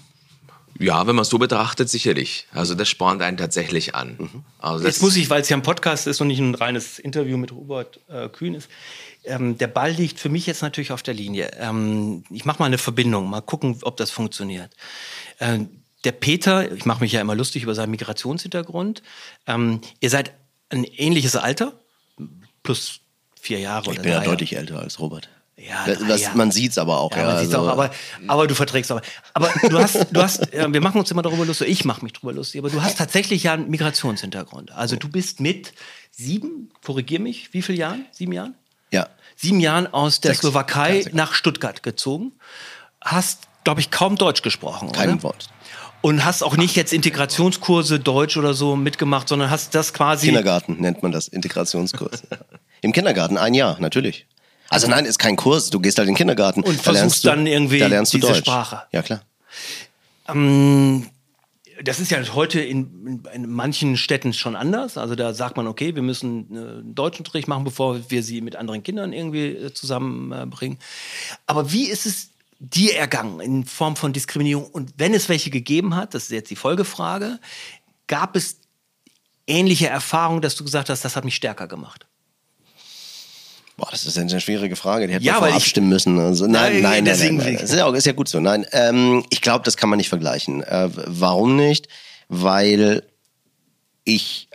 [0.78, 2.46] Ja, wenn man es so betrachtet, sicherlich.
[2.52, 4.16] Also das spornt einen tatsächlich an.
[4.18, 4.44] Mhm.
[4.58, 7.36] Also Jetzt muss ich, weil es ja ein Podcast ist und nicht ein reines Interview
[7.36, 8.68] mit Robert äh, Kühn ist,
[9.24, 11.50] ähm, der Ball liegt für mich jetzt natürlich auf der Linie.
[11.58, 14.74] Ähm, ich mache mal eine Verbindung, mal gucken, ob das funktioniert.
[15.40, 19.02] Ähm, der Peter, ich mache mich ja immer lustig über seinen Migrationshintergrund.
[19.46, 20.32] Ähm, ihr seid
[20.70, 21.72] ein ähnliches Alter,
[22.62, 23.00] plus
[23.40, 25.28] vier Jahre ich oder bin ja deutlich älter als Robert.
[25.56, 26.34] Ja, das, das, ja.
[26.34, 27.12] Man sieht es aber auch.
[27.12, 27.58] Ja, ja, also.
[27.58, 27.90] auch aber,
[28.26, 29.02] aber du verträgst aber.
[29.34, 32.14] Aber du hast, du hast, äh, wir machen uns immer darüber lustig, ich mache mich
[32.14, 34.72] darüber lustig, aber du hast tatsächlich ja einen Migrationshintergrund.
[34.72, 35.72] Also du bist mit
[36.10, 38.06] sieben, korrigier mich, wie viele Jahren?
[38.12, 38.54] Sieben Jahren?
[38.92, 39.08] Ja.
[39.34, 40.42] Sieben Jahren aus der Sechs.
[40.42, 42.32] Slowakei nach Stuttgart gezogen.
[43.00, 44.92] Hast, glaube ich, kaum Deutsch gesprochen.
[44.92, 45.22] Kein oder?
[45.24, 45.48] Wort.
[46.00, 50.26] Und hast auch nicht jetzt Integrationskurse Deutsch oder so mitgemacht, sondern hast das quasi.
[50.26, 52.22] Kindergarten nennt man das, Integrationskurs.
[52.80, 54.26] Im Kindergarten ein Jahr, natürlich.
[54.68, 55.70] Also nein, ist kein Kurs.
[55.70, 56.62] Du gehst halt in den Kindergarten.
[56.62, 58.44] Und versuchst du, dann irgendwie da lernst du diese Deutsch.
[58.44, 58.82] Sprache.
[58.90, 59.22] Ja, klar.
[60.28, 61.08] Ähm,
[61.84, 64.96] das ist ja heute in, in, manchen Städten schon anders.
[64.96, 68.82] Also da sagt man, okay, wir müssen einen Deutschunterricht machen, bevor wir sie mit anderen
[68.82, 70.78] Kindern irgendwie äh, zusammenbringen.
[71.46, 74.66] Aber wie ist es dir ergangen in Form von Diskriminierung?
[74.66, 77.40] Und wenn es welche gegeben hat, das ist jetzt die Folgefrage,
[78.06, 78.58] gab es
[79.46, 82.06] ähnliche Erfahrungen, dass du gesagt hast, das hat mich stärker gemacht?
[83.76, 85.06] Boah, das ist eine schwierige Frage.
[85.06, 86.18] Die hätte ja, man abstimmen müssen.
[86.18, 87.54] Also, nein, nein, nein, nein, nein.
[87.54, 88.38] Das ist ja, ist ja gut so.
[88.40, 90.62] Nein, ähm, ich glaube, das kann man nicht vergleichen.
[90.62, 91.88] Äh, warum nicht?
[92.28, 93.02] Weil
[94.04, 94.48] ich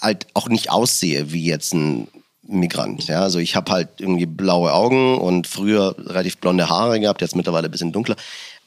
[0.00, 2.08] halt auch nicht aussehe wie jetzt ein
[2.42, 3.08] Migrant.
[3.08, 7.36] Ja, also ich habe halt irgendwie blaue Augen und früher relativ blonde Haare gehabt, jetzt
[7.36, 8.16] mittlerweile ein bisschen dunkler.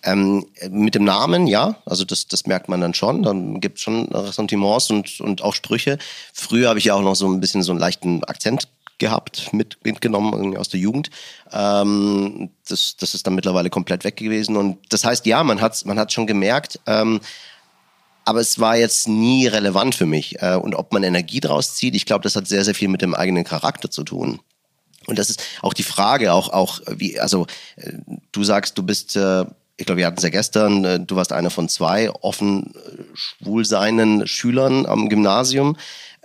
[0.01, 3.23] Ähm, mit dem Namen, ja, also das, das merkt man dann schon.
[3.23, 5.97] Dann gibt es schon Ressentiments und, und auch Sprüche.
[6.33, 9.77] Früher habe ich ja auch noch so ein bisschen so einen leichten Akzent gehabt, mit,
[9.83, 11.09] mitgenommen aus der Jugend.
[11.51, 14.55] Ähm, das, das ist dann mittlerweile komplett weg gewesen.
[14.57, 17.19] Und das heißt, ja, man hat man schon gemerkt, ähm,
[18.25, 20.41] aber es war jetzt nie relevant für mich.
[20.41, 23.01] Äh, und ob man Energie draus zieht, ich glaube, das hat sehr, sehr viel mit
[23.01, 24.39] dem eigenen Charakter zu tun.
[25.07, 27.93] Und das ist auch die Frage, auch, auch wie, also äh,
[28.31, 29.45] du sagst, du bist äh,
[29.79, 33.03] ich glaube, wir hatten es ja gestern, äh, du warst einer von zwei offen äh,
[33.13, 33.65] schwul
[34.27, 35.77] Schülern am Gymnasium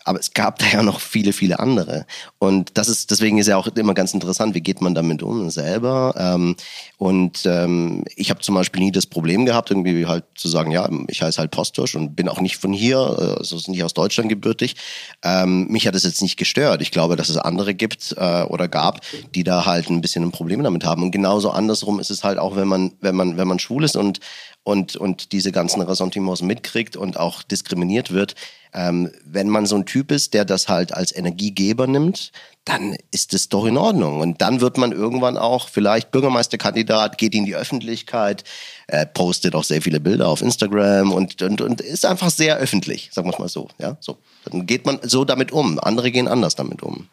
[0.05, 2.07] aber es gab da ja noch viele, viele andere.
[2.39, 5.51] Und das ist, deswegen ist ja auch immer ganz interessant, wie geht man damit um
[5.51, 6.15] selber.
[6.17, 6.57] Ähm,
[6.99, 10.89] und ähm, ich habe zum Beispiel nie das Problem gehabt, irgendwie halt zu sagen, ja,
[11.09, 14.77] ich heiße halt Postosch und bin auch nicht von hier, also nicht aus Deutschland gebürtig.
[15.23, 16.83] Ähm, mich hat es jetzt nicht gestört.
[16.83, 19.01] Ich glaube, dass es andere gibt äh, oder gab,
[19.35, 21.03] die da halt ein bisschen ein Problem damit haben.
[21.03, 23.97] Und genauso andersrum ist es halt auch, wenn man, wenn man, wenn man schwul ist
[23.97, 24.21] und
[24.65, 28.35] und, und diese ganzen Ressentiments mitkriegt und auch diskriminiert wird.
[28.75, 32.33] Ähm, wenn man so ein Typ ist, der das halt als Energiegeber nimmt,
[32.65, 34.21] dann ist es doch in Ordnung.
[34.21, 38.43] Und dann wird man irgendwann auch vielleicht Bürgermeisterkandidat, geht in die Öffentlichkeit,
[38.87, 43.11] äh, postet auch sehr viele Bilder auf Instagram und, und, und ist einfach sehr öffentlich,
[43.13, 43.69] sagen wir es mal so.
[43.79, 44.19] Ja, so.
[44.45, 45.79] Dann geht man so damit um.
[45.79, 47.09] Andere gehen anders damit um.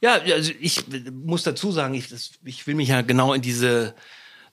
[0.00, 3.94] Ja, also ich muss dazu sagen, ich, das, ich will mich ja genau in diese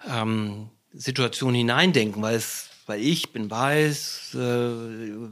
[0.08, 4.70] ähm, Situation hineindenken, weil es, weil ich bin weiß, äh,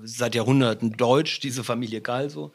[0.04, 2.54] seit Jahrhunderten deutsch, diese Familie Galso.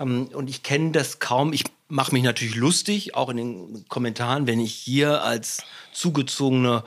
[0.00, 1.52] Ähm, und ich kenne das kaum.
[1.52, 6.84] Ich mache mich natürlich lustig, auch in den Kommentaren, wenn ich hier als Zugezogener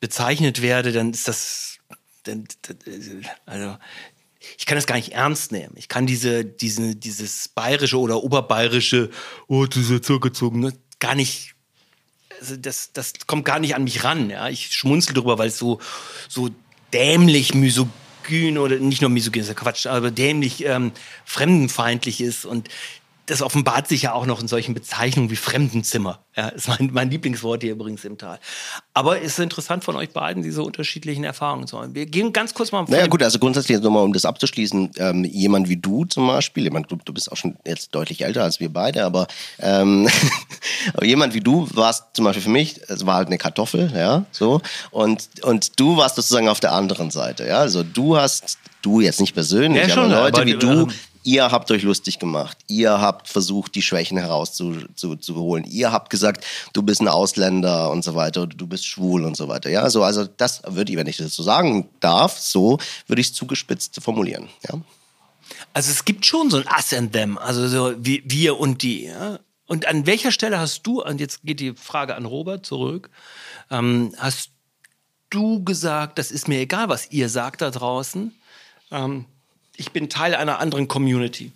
[0.00, 1.78] bezeichnet werde, dann ist das,
[2.24, 2.44] dann,
[3.46, 3.78] also
[4.58, 5.72] ich kann das gar nicht ernst nehmen.
[5.76, 9.08] Ich kann diese, diese, dieses bayerische oder oberbayerische,
[9.46, 11.54] oh, dieser Zugezogene, gar nicht
[12.38, 14.30] also das, das kommt gar nicht an mich ran.
[14.30, 14.48] Ja?
[14.48, 15.80] Ich schmunzel drüber, weil es so,
[16.28, 16.50] so
[16.92, 20.92] dämlich misogyn oder nicht nur misogyn, ist ja Quatsch, aber dämlich ähm,
[21.24, 22.44] fremdenfeindlich ist.
[22.44, 22.68] Und
[23.28, 26.20] das offenbart sich ja auch noch in solchen Bezeichnungen wie Fremdenzimmer.
[26.34, 28.38] Ja, ist mein, mein Lieblingswort hier übrigens im Tal.
[28.94, 31.94] Aber es ist interessant von euch beiden, diese unterschiedlichen Erfahrungen zu haben.
[31.94, 32.84] Wir gehen ganz kurz mal.
[32.88, 36.90] Naja, gut, also grundsätzlich nochmal, um das abzuschließen, ähm, jemand wie du zum Beispiel, jemand,
[36.90, 39.26] du, du bist auch schon jetzt deutlich älter als wir beide, aber,
[39.58, 40.08] ähm,
[40.94, 44.24] aber jemand wie du warst zum Beispiel für mich, es war halt eine Kartoffel, ja,
[44.30, 44.62] so.
[44.90, 47.58] Und, und du warst sozusagen auf der anderen Seite, ja.
[47.58, 50.88] Also du hast, du jetzt nicht persönlich, ja, schon, aber Leute aber, wie du,
[51.22, 52.56] Ihr habt euch lustig gemacht.
[52.68, 54.88] Ihr habt versucht, die Schwächen herauszuholen.
[54.94, 59.24] Zu, zu Ihr habt gesagt, du bist ein Ausländer und so weiter, du bist schwul
[59.24, 59.70] und so weiter.
[59.70, 63.28] Ja, so, also das würde ich, wenn ich das so sagen darf, so würde ich
[63.28, 64.48] es zugespitzt formulieren.
[64.68, 64.80] Ja.
[65.72, 69.04] Also es gibt schon so ein Us and Them, also so wie wir und die.
[69.04, 69.38] Ja?
[69.66, 73.10] Und an welcher Stelle hast du, und jetzt geht die Frage an Robert zurück,
[73.70, 74.50] ähm, hast
[75.30, 78.34] du gesagt, das ist mir egal, was ihr sagt da draußen,
[78.90, 79.26] ähm,
[79.78, 81.52] ich bin Teil einer anderen Community?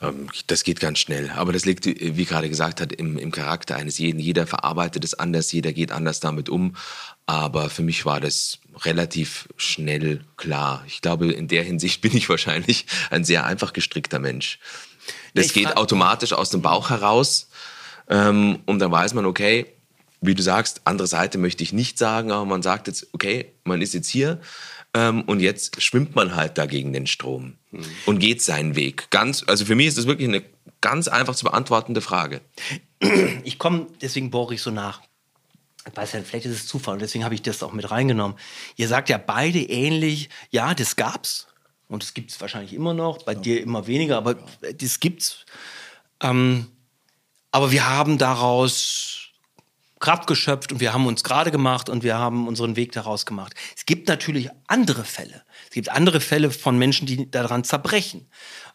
[0.00, 1.30] Ähm, das geht ganz schnell.
[1.30, 4.20] Aber das liegt, wie gerade gesagt hat, im, im, Charakter eines jeden.
[4.20, 6.76] Jeder verarbeitet es anders, jeder geht anders damit um.
[7.24, 10.84] Aber für mich war das relativ schnell klar.
[10.86, 14.58] Ich glaube, in der Hinsicht bin ich wahrscheinlich ein sehr einfach gestrickter Mensch.
[15.34, 17.48] Das geht automatisch aus dem Bauch heraus.
[18.08, 19.66] Ähm, und dann weiß man, okay,
[20.20, 23.82] wie du sagst, andere Seite möchte ich nicht sagen, aber man sagt jetzt, okay, man
[23.82, 24.40] ist jetzt hier
[24.96, 27.84] ähm, und jetzt schwimmt man halt da gegen den Strom mhm.
[28.06, 29.10] und geht seinen Weg.
[29.10, 30.42] Ganz, also für mich ist das wirklich eine
[30.80, 32.40] ganz einfach zu beantwortende Frage.
[33.44, 35.02] Ich komme, deswegen bohre ich so nach.
[35.86, 38.38] Ich weiß ja, vielleicht ist es Zufall und deswegen habe ich das auch mit reingenommen.
[38.76, 41.46] Ihr sagt ja beide ähnlich, ja, das gab's
[41.88, 43.38] und das gibt es wahrscheinlich immer noch, bei ja.
[43.38, 44.36] dir immer weniger, aber
[44.78, 45.44] das gibt's.
[46.22, 46.68] Ähm,
[47.50, 49.25] aber wir haben daraus
[50.06, 53.54] Kraft geschöpft und wir haben uns gerade gemacht und wir haben unseren Weg daraus gemacht.
[53.76, 55.42] Es gibt natürlich andere Fälle.
[55.64, 58.28] Es gibt andere Fälle von Menschen, die daran zerbrechen.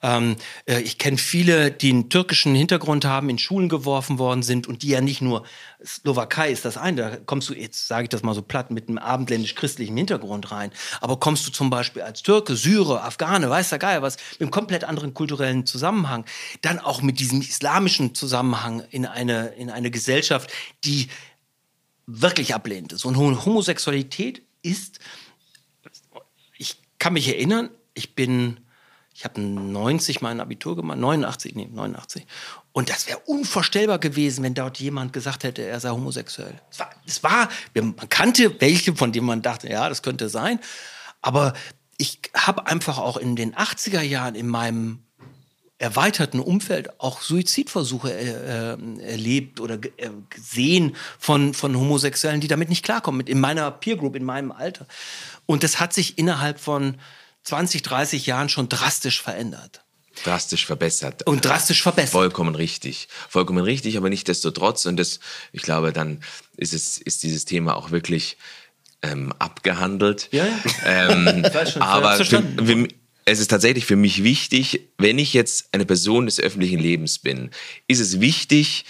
[0.04, 0.36] Ähm,
[0.66, 4.82] äh, ich kenne viele, die einen türkischen Hintergrund haben, in Schulen geworfen worden sind und
[4.82, 5.44] die ja nicht nur,
[5.86, 8.90] Slowakei ist das eine, da kommst du, jetzt sage ich das mal so platt, mit
[8.90, 13.80] einem abendländisch-christlichen Hintergrund rein, aber kommst du zum Beispiel als Türke, Syrer, Afghane, weiß der
[13.80, 16.26] Geier was, mit einem komplett anderen kulturellen Zusammenhang,
[16.62, 20.52] dann auch mit diesem islamischen Zusammenhang in eine, in eine Gesellschaft,
[20.84, 21.10] die
[22.08, 23.06] wirklich ablehnend ist.
[23.06, 25.00] Und Homosexualität ist,
[26.58, 28.60] ich kann mich erinnern, ich bin
[29.22, 32.26] ich habe 90 mein Abitur gemacht, 89, nee, 89.
[32.72, 36.60] Und das wäre unvorstellbar gewesen, wenn dort jemand gesagt hätte, er sei homosexuell.
[36.72, 40.60] Es war, es war, man kannte welche, von denen man dachte, ja, das könnte sein.
[41.22, 41.54] Aber
[41.98, 45.04] ich habe einfach auch in den 80er Jahren in meinem
[45.78, 52.70] erweiterten Umfeld auch Suizidversuche äh, äh erlebt oder äh, gesehen von, von Homosexuellen, die damit
[52.70, 54.88] nicht klarkommen, in meiner Peer Group, in meinem Alter.
[55.46, 56.96] Und das hat sich innerhalb von
[57.44, 59.84] 20, 30 Jahren schon drastisch verändert.
[60.24, 61.26] Drastisch verbessert.
[61.28, 62.12] Und drastisch verbessert.
[62.12, 63.08] Vollkommen richtig.
[63.30, 64.86] Vollkommen richtig, aber nicht desto trotz.
[64.86, 65.20] Und das,
[65.52, 66.22] ich glaube, dann
[66.58, 68.38] ist es, ist dieses Thema auch wirklich
[69.02, 70.30] ähm, abgehandelt.
[70.32, 71.10] Ja, ja.
[71.10, 72.88] Ähm, schon, aber für, für,
[73.26, 77.52] es ist tatsächlich für mich wichtig, wenn ich jetzt eine Person des öffentlichen Lebens bin,
[77.88, 78.86] ist es wichtig,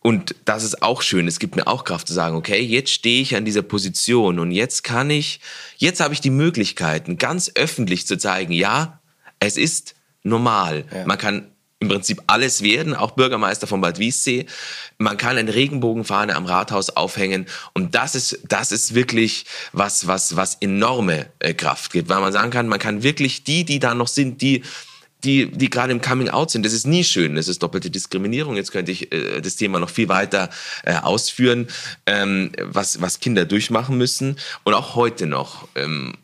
[0.00, 1.26] und das ist auch schön.
[1.26, 4.52] Es gibt mir auch Kraft zu sagen, okay, jetzt stehe ich an dieser Position und
[4.52, 5.40] jetzt kann ich,
[5.76, 9.00] jetzt habe ich die Möglichkeiten, ganz öffentlich zu zeigen, ja,
[9.40, 10.84] es ist normal.
[10.92, 11.04] Ja.
[11.06, 11.48] Man kann
[11.80, 14.46] im Prinzip alles werden, auch Bürgermeister von Bad Wiessee.
[14.98, 20.34] Man kann eine Regenbogenfahne am Rathaus aufhängen und das ist, das ist wirklich was, was,
[20.34, 23.94] was enorme äh, Kraft gibt, weil man sagen kann, man kann wirklich die, die da
[23.94, 24.62] noch sind, die
[25.24, 26.64] die, die gerade im Coming Out sind.
[26.64, 27.34] Das ist nie schön.
[27.34, 28.56] Das ist doppelte Diskriminierung.
[28.56, 30.50] Jetzt könnte ich äh, das Thema noch viel weiter
[30.84, 31.68] äh, ausführen,
[32.06, 35.68] ähm, was, was Kinder durchmachen müssen und auch heute noch.
[35.74, 36.14] Ähm,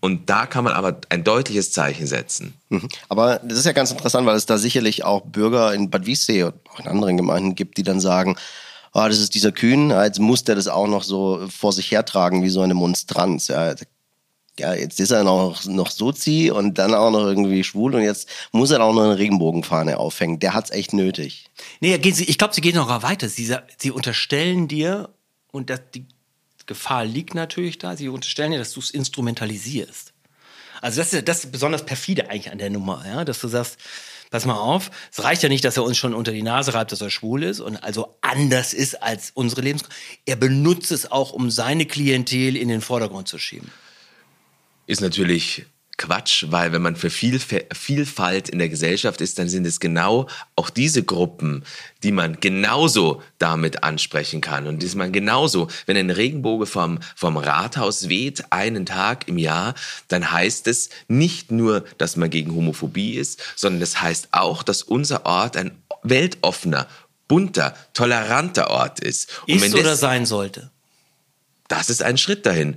[0.00, 2.54] und da kann man aber ein deutliches Zeichen setzen.
[2.68, 2.88] Mhm.
[3.08, 6.44] Aber das ist ja ganz interessant, weil es da sicherlich auch Bürger in Bad Wiessee
[6.44, 8.36] und auch in anderen Gemeinden gibt, die dann sagen,
[8.92, 12.42] oh, das ist dieser Kühn, jetzt muss der das auch noch so vor sich hertragen
[12.44, 13.48] wie so eine Monstranz.
[13.48, 13.74] Ja,
[14.58, 18.28] ja, jetzt ist er noch, noch Sozi und dann auch noch irgendwie schwul und jetzt
[18.52, 20.38] muss er auch noch eine Regenbogenfahne aufhängen.
[20.38, 21.50] Der hat's echt nötig.
[21.80, 23.28] Nee, ich glaube, sie gehen noch weiter.
[23.28, 25.10] Sie, sie unterstellen dir,
[25.52, 26.06] und das, die
[26.66, 30.12] Gefahr liegt natürlich da, sie unterstellen dir, dass du es instrumentalisierst.
[30.80, 33.78] Also das ist, das ist besonders perfide eigentlich an der Nummer, ja, dass du sagst,
[34.30, 36.92] pass mal auf, es reicht ja nicht, dass er uns schon unter die Nase reibt,
[36.92, 39.84] dass er schwul ist und also anders ist als unsere Lebens.
[40.26, 43.70] Er benutzt es auch, um seine Klientel in den Vordergrund zu schieben
[44.86, 45.66] ist natürlich
[45.98, 50.68] Quatsch, weil wenn man für Vielfalt in der Gesellschaft ist, dann sind es genau auch
[50.68, 51.64] diese Gruppen,
[52.02, 54.66] die man genauso damit ansprechen kann.
[54.66, 59.74] Und ist man genauso, wenn ein Regenbogen vom, vom Rathaus weht, einen Tag im Jahr,
[60.08, 64.82] dann heißt es nicht nur, dass man gegen Homophobie ist, sondern das heißt auch, dass
[64.82, 65.70] unser Ort ein
[66.02, 66.88] weltoffener,
[67.26, 69.30] bunter, toleranter Ort ist.
[69.48, 70.70] Und ist oder sein sollte.
[71.68, 72.76] Das ist ein Schritt dahin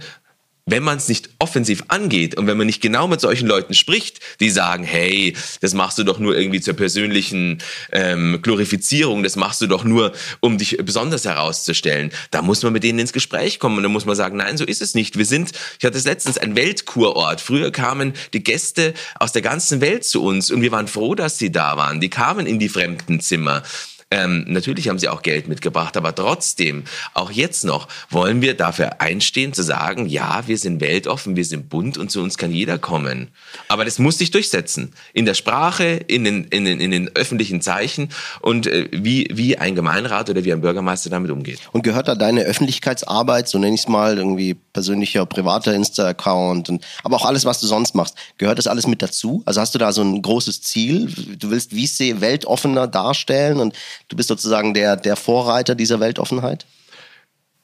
[0.72, 4.20] wenn man es nicht offensiv angeht und wenn man nicht genau mit solchen Leuten spricht,
[4.40, 7.60] die sagen, hey, das machst du doch nur irgendwie zur persönlichen
[7.92, 12.84] ähm, Glorifizierung, das machst du doch nur, um dich besonders herauszustellen, da muss man mit
[12.84, 15.18] denen ins Gespräch kommen und dann muss man sagen, nein, so ist es nicht.
[15.18, 17.42] Wir sind, ich hatte es letztens, ein Weltkurort.
[17.42, 21.38] Früher kamen die Gäste aus der ganzen Welt zu uns und wir waren froh, dass
[21.38, 22.00] sie da waren.
[22.00, 23.64] Die kamen in die fremden Zimmer.
[24.12, 29.02] Ähm, natürlich haben sie auch Geld mitgebracht, aber trotzdem, auch jetzt noch, wollen wir dafür
[29.02, 32.80] einstehen, zu sagen, ja, wir sind weltoffen, wir sind bunt und zu uns kann jeder
[32.80, 33.28] kommen.
[33.68, 34.94] Aber das muss sich durchsetzen.
[35.14, 38.10] In der Sprache, in den, in den, in den öffentlichen Zeichen
[38.42, 41.60] und äh, wie, wie ein Gemeinrat oder wie ein Bürgermeister damit umgeht.
[41.72, 46.84] Und gehört da deine Öffentlichkeitsarbeit, so nenne ich es mal, irgendwie persönlicher, privater Insta-Account, und,
[47.04, 49.44] aber auch alles, was du sonst machst, gehört das alles mit dazu?
[49.46, 51.14] Also hast du da so ein großes Ziel?
[51.38, 53.76] Du willst Wiessee weltoffener darstellen und
[54.10, 56.66] Du bist sozusagen der, der Vorreiter dieser Weltoffenheit?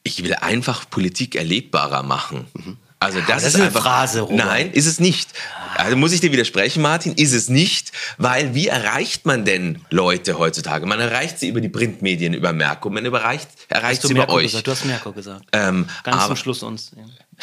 [0.03, 2.47] Ich will einfach Politik erlebbarer machen.
[2.53, 2.77] Mhm.
[2.99, 4.21] Also das, das ist, ist eine Phrase.
[4.21, 4.37] Robert.
[4.37, 5.29] Nein, ist es nicht.
[5.75, 10.39] Also muss ich dir widersprechen, Martin, ist es nicht, weil wie erreicht man denn Leute
[10.39, 10.85] heutzutage?
[10.85, 14.45] Man erreicht sie über die Printmedien, über Merkur, man erreicht, erreicht sie über euch.
[14.45, 14.67] Gesagt?
[14.67, 15.45] Du hast Merkur gesagt.
[15.51, 16.93] Ähm, Ganz aber, zum Schluss uns.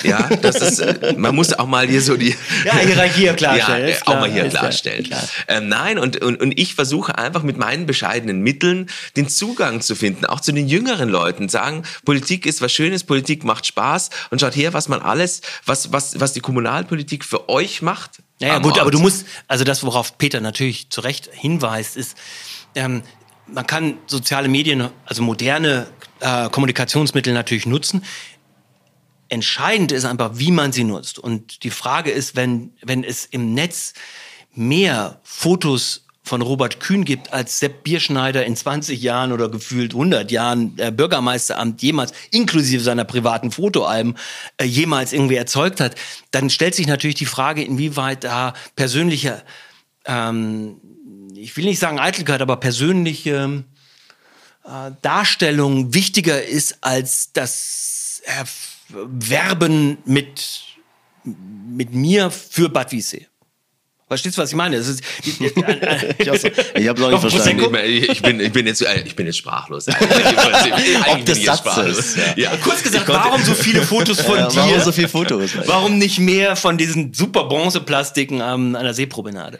[0.02, 0.28] Ja.
[0.40, 2.34] Das ist, man muss auch mal hier so die.
[2.64, 3.88] Ja, Hierarchie klarstellen.
[3.88, 5.04] Ja, auch mal hier klarstellen.
[5.04, 5.22] Klar.
[5.48, 9.94] Ähm, nein, und, und, und ich versuche einfach mit meinen bescheidenen Mitteln den Zugang zu
[9.94, 11.48] finden, auch zu den jüngeren Leuten.
[11.48, 15.92] Sagen, Politik ist was Schönes, Politik macht Spaß und schaut her, was man alles, was,
[15.92, 18.22] was, was die Kommunalpolitik für euch macht.
[18.38, 18.80] Ja, ja gut, Ort.
[18.80, 22.16] aber du musst, also das, worauf Peter natürlich zu Recht hinweist, ist,
[22.74, 23.02] ähm,
[23.46, 25.86] man kann soziale Medien, also moderne
[26.20, 28.04] äh, Kommunikationsmittel natürlich nutzen.
[29.32, 31.18] Entscheidend ist einfach, wie man sie nutzt.
[31.18, 33.94] Und die Frage ist, wenn, wenn es im Netz
[34.52, 40.30] mehr Fotos von Robert Kühn gibt, als Sepp Bierschneider in 20 Jahren oder gefühlt 100
[40.30, 44.18] Jahren äh, Bürgermeisteramt jemals, inklusive seiner privaten Fotoalben,
[44.58, 45.94] äh, jemals irgendwie erzeugt hat,
[46.30, 49.42] dann stellt sich natürlich die Frage, inwieweit da persönliche,
[50.04, 50.76] ähm,
[51.34, 53.64] ich will nicht sagen Eitelkeit, aber persönliche
[54.66, 58.20] äh, Darstellung wichtiger ist als das
[58.92, 60.62] Werben mit,
[61.24, 63.28] mit mir für Bad Wiessee.
[64.12, 64.76] Verstehst du, was ich meine?
[64.76, 65.40] Das ist, ich
[66.86, 67.74] habe noch nicht verstanden.
[67.82, 69.88] Ich bin, ich, bin jetzt, ich bin jetzt sprachlos.
[71.08, 72.16] Ob das Satz ist.
[72.18, 72.34] Ja.
[72.36, 72.56] ja.
[72.58, 74.56] Kurz gesagt, warum so viele Fotos von ja, dir?
[74.56, 75.52] Warum so viele Fotos?
[75.64, 79.58] Warum nicht mehr von diesen super Bronzeplastiken ähm, an der Seepromenade?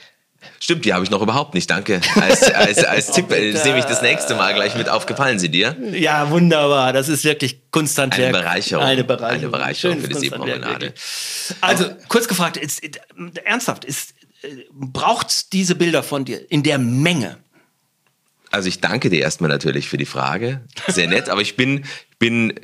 [0.61, 1.71] Stimmt, die habe ich noch überhaupt nicht.
[1.71, 2.01] Danke.
[2.21, 5.07] Als, als, als Tipp äh, nehme ich das nächste Mal gleich mit auf.
[5.07, 5.77] Gefallen sie dir?
[5.93, 6.93] Ja, wunderbar.
[6.93, 8.35] Das ist wirklich Kunsthandwerk.
[8.35, 8.85] Eine Bereicherung.
[8.85, 10.95] Eine Bereicherung, Eine Bereicherung für die Seepromenade.
[11.61, 12.83] Also, kurz gefragt, ist,
[13.45, 14.15] ernsthaft, ist,
[14.71, 17.39] braucht es diese Bilder von dir in der Menge?
[18.51, 20.61] Also ich danke dir erstmal natürlich für die Frage.
[20.87, 21.87] Sehr nett, aber ich bin,
[22.19, 22.61] bin,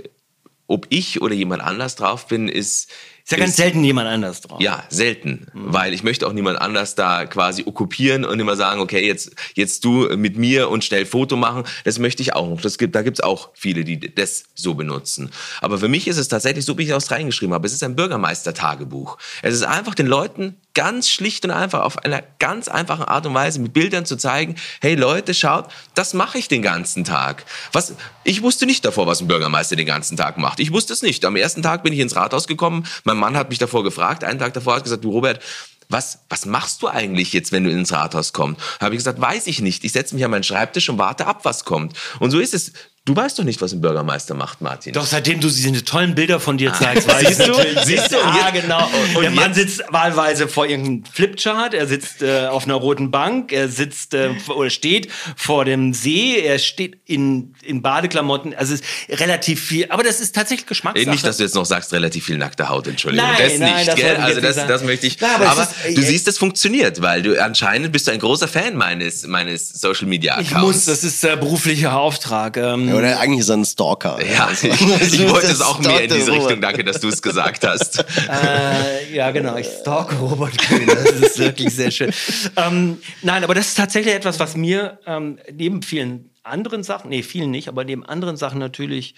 [0.67, 2.91] ob ich oder jemand anders drauf bin, ist,
[3.29, 4.59] ist ja ganz selten jemand anders drauf.
[4.59, 5.49] Ja, selten.
[5.53, 5.75] Mhm.
[5.75, 9.85] Weil ich möchte auch niemand anders da quasi okkupieren und immer sagen, okay, jetzt, jetzt
[9.85, 11.65] du mit mir und schnell Foto machen.
[11.85, 12.63] Das möchte ich auch noch.
[12.63, 15.31] Das gibt, da gibt's auch viele, die das so benutzen.
[15.61, 17.67] Aber für mich ist es tatsächlich so, wie ich es reingeschrieben habe.
[17.67, 19.19] Es ist ein Bürgermeister-Tagebuch.
[19.43, 23.35] Es ist einfach den Leuten ganz schlicht und einfach auf einer ganz einfachen Art und
[23.35, 27.45] Weise mit Bildern zu zeigen, hey Leute, schaut, das mache ich den ganzen Tag.
[27.73, 30.61] Was, ich wusste nicht davor, was ein Bürgermeister den ganzen Tag macht.
[30.61, 31.25] Ich wusste es nicht.
[31.25, 32.87] Am ersten Tag bin ich ins Rathaus gekommen.
[33.03, 35.43] Mein Mann hat mich davor gefragt, einen Tag davor hat gesagt, du Robert,
[35.89, 38.61] was, was machst du eigentlich jetzt, wenn du ins Rathaus kommst?
[38.81, 39.85] Habe ich gesagt, weiß ich nicht.
[39.85, 41.95] Ich setze mich an meinen Schreibtisch und warte ab, was kommt.
[42.21, 42.73] Und so ist es.
[43.09, 44.93] Du weißt doch nicht, was ein Bürgermeister macht, Martin.
[44.93, 47.19] Doch, seitdem du diese tollen Bilder von dir zeigst, ah.
[47.19, 47.55] siehst du?
[47.87, 48.17] Siehst du?
[48.17, 48.87] Ja, genau.
[49.15, 53.51] Und der Mann sitzt wahlweise vor irgendeinem Flipchart, er sitzt äh, auf einer roten Bank,
[53.51, 58.55] er sitzt äh, oder steht vor dem See, er steht in, in Badeklamotten.
[58.55, 61.09] Also es ist relativ viel, aber das ist tatsächlich Geschmackssache.
[61.09, 63.27] Nicht, dass du jetzt noch sagst, relativ viel nackte Haut, Entschuldigung.
[63.27, 64.17] Nein, das nein, nicht, das gell?
[64.17, 65.19] Also das, das möchte ich.
[65.19, 68.19] Ja, aber, aber ist, du äh, siehst, es funktioniert, weil du anscheinend bist du ein
[68.19, 70.53] großer Fan meines, meines Social Media Accounts.
[70.53, 72.59] Ich muss, das ist äh, beruflicher Auftrag.
[72.59, 74.19] Ähm, ja, oder eigentlich ist er ein Stalker.
[74.25, 74.67] Ja, also,
[75.01, 76.61] ich wollte es auch mehr in diese Richtung.
[76.61, 78.05] Danke, dass du es gesagt hast.
[78.29, 79.57] äh, ja, genau.
[79.57, 80.87] Ich stalke Robert Kühn.
[80.87, 82.13] Das ist wirklich sehr schön.
[82.57, 87.23] Ähm, nein, aber das ist tatsächlich etwas, was mir ähm, neben vielen anderen Sachen, nee,
[87.23, 89.15] vielen nicht, aber neben anderen Sachen natürlich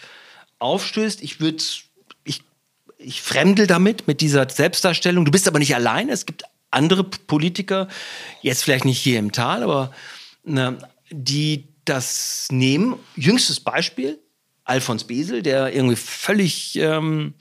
[0.58, 1.22] aufstößt.
[1.22, 1.62] Ich würde,
[2.24, 2.42] ich,
[2.98, 5.24] ich fremdel damit, mit dieser Selbstdarstellung.
[5.24, 6.08] Du bist aber nicht allein.
[6.08, 7.88] Es gibt andere Politiker,
[8.42, 9.92] jetzt vielleicht nicht hier im Tal, aber
[10.44, 10.78] ne,
[11.10, 12.96] die das nehmen.
[13.16, 14.18] Jüngstes Beispiel,
[14.64, 17.34] Alfons Besel, der irgendwie völlig ähm,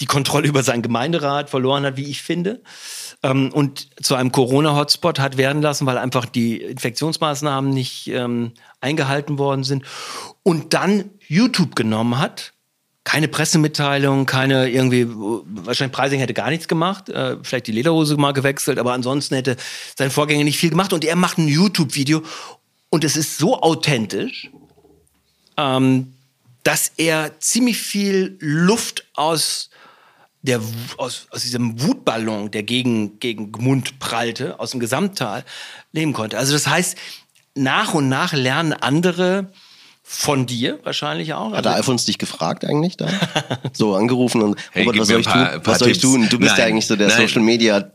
[0.00, 2.62] die Kontrolle über seinen Gemeinderat verloren hat, wie ich finde.
[3.22, 9.38] Ähm, und zu einem Corona-Hotspot hat werden lassen, weil einfach die Infektionsmaßnahmen nicht ähm, eingehalten
[9.38, 9.84] worden sind.
[10.42, 12.54] Und dann YouTube genommen hat.
[13.02, 18.32] Keine Pressemitteilung, keine irgendwie, wahrscheinlich Preising hätte gar nichts gemacht, äh, vielleicht die Lederhose mal
[18.32, 19.56] gewechselt, aber ansonsten hätte
[19.98, 22.22] sein Vorgänger nicht viel gemacht und er macht ein YouTube-Video
[22.90, 24.50] und es ist so authentisch,
[25.56, 26.12] ähm,
[26.62, 29.70] dass er ziemlich viel Luft aus,
[30.42, 30.60] der,
[30.98, 35.44] aus, aus diesem Wutballon, der gegen, gegen Gmund prallte, aus dem Gesamttal,
[35.92, 36.36] nehmen konnte.
[36.36, 36.98] Also das heißt,
[37.54, 39.52] nach und nach lernen andere
[40.02, 41.52] von dir wahrscheinlich auch.
[41.52, 43.08] Hat der also Alfons dich gefragt eigentlich da?
[43.72, 45.48] so angerufen und hey, Robert, was soll ich tun?
[45.62, 46.28] Was soll ich tun?
[46.28, 47.28] Du bist nein, ja eigentlich so der nein.
[47.28, 47.92] Social Media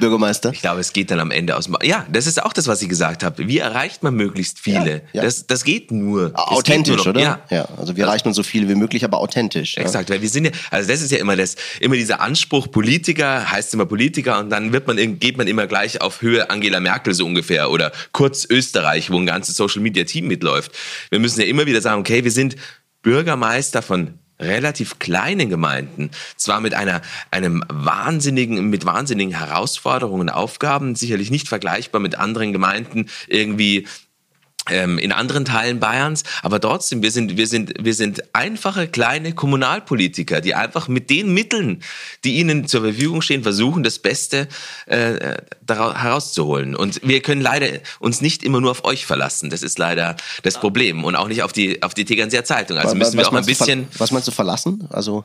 [0.00, 0.50] Bürgermeister?
[0.52, 1.68] Ich glaube, es geht dann am Ende aus.
[1.82, 3.46] Ja, das ist auch das, was ich gesagt habe.
[3.46, 4.94] Wie erreicht man möglichst viele?
[4.94, 5.22] Ja, ja.
[5.22, 6.32] Das, das geht nur.
[6.34, 7.20] Authentisch, geht nur oder?
[7.20, 7.40] Ja.
[7.50, 7.68] ja.
[7.76, 9.76] Also wir erreichen so viele wie möglich, aber authentisch.
[9.76, 13.50] Exakt, weil wir sind ja, also das ist ja immer das, immer dieser Anspruch, Politiker,
[13.50, 17.14] heißt immer Politiker und dann wird man, geht man immer gleich auf Höhe Angela Merkel
[17.14, 20.72] so ungefähr oder kurz Österreich, wo ein ganzes Social Media Team mitläuft.
[21.10, 22.56] Wir müssen ja immer wieder sagen, okay, wir sind
[23.02, 31.30] Bürgermeister von relativ kleinen Gemeinden, zwar mit einer, einem wahnsinnigen, mit wahnsinnigen Herausforderungen, Aufgaben, sicherlich
[31.30, 33.86] nicht vergleichbar mit anderen Gemeinden irgendwie
[34.68, 40.40] in anderen Teilen Bayerns, aber trotzdem, wir sind, wir sind, wir sind einfache kleine Kommunalpolitiker,
[40.40, 41.82] die einfach mit den Mitteln,
[42.24, 44.48] die ihnen zur Verfügung stehen, versuchen, das Beste
[44.86, 46.76] äh, daraus, herauszuholen.
[46.76, 49.50] Und wir können leider uns nicht immer nur auf euch verlassen.
[49.50, 52.78] Das ist leider das Problem und auch nicht auf die auf die Tegernseer Zeitung.
[52.78, 53.88] Also müssen wir auch ein bisschen.
[53.98, 54.86] Was meinst du verlassen?
[54.90, 55.24] Also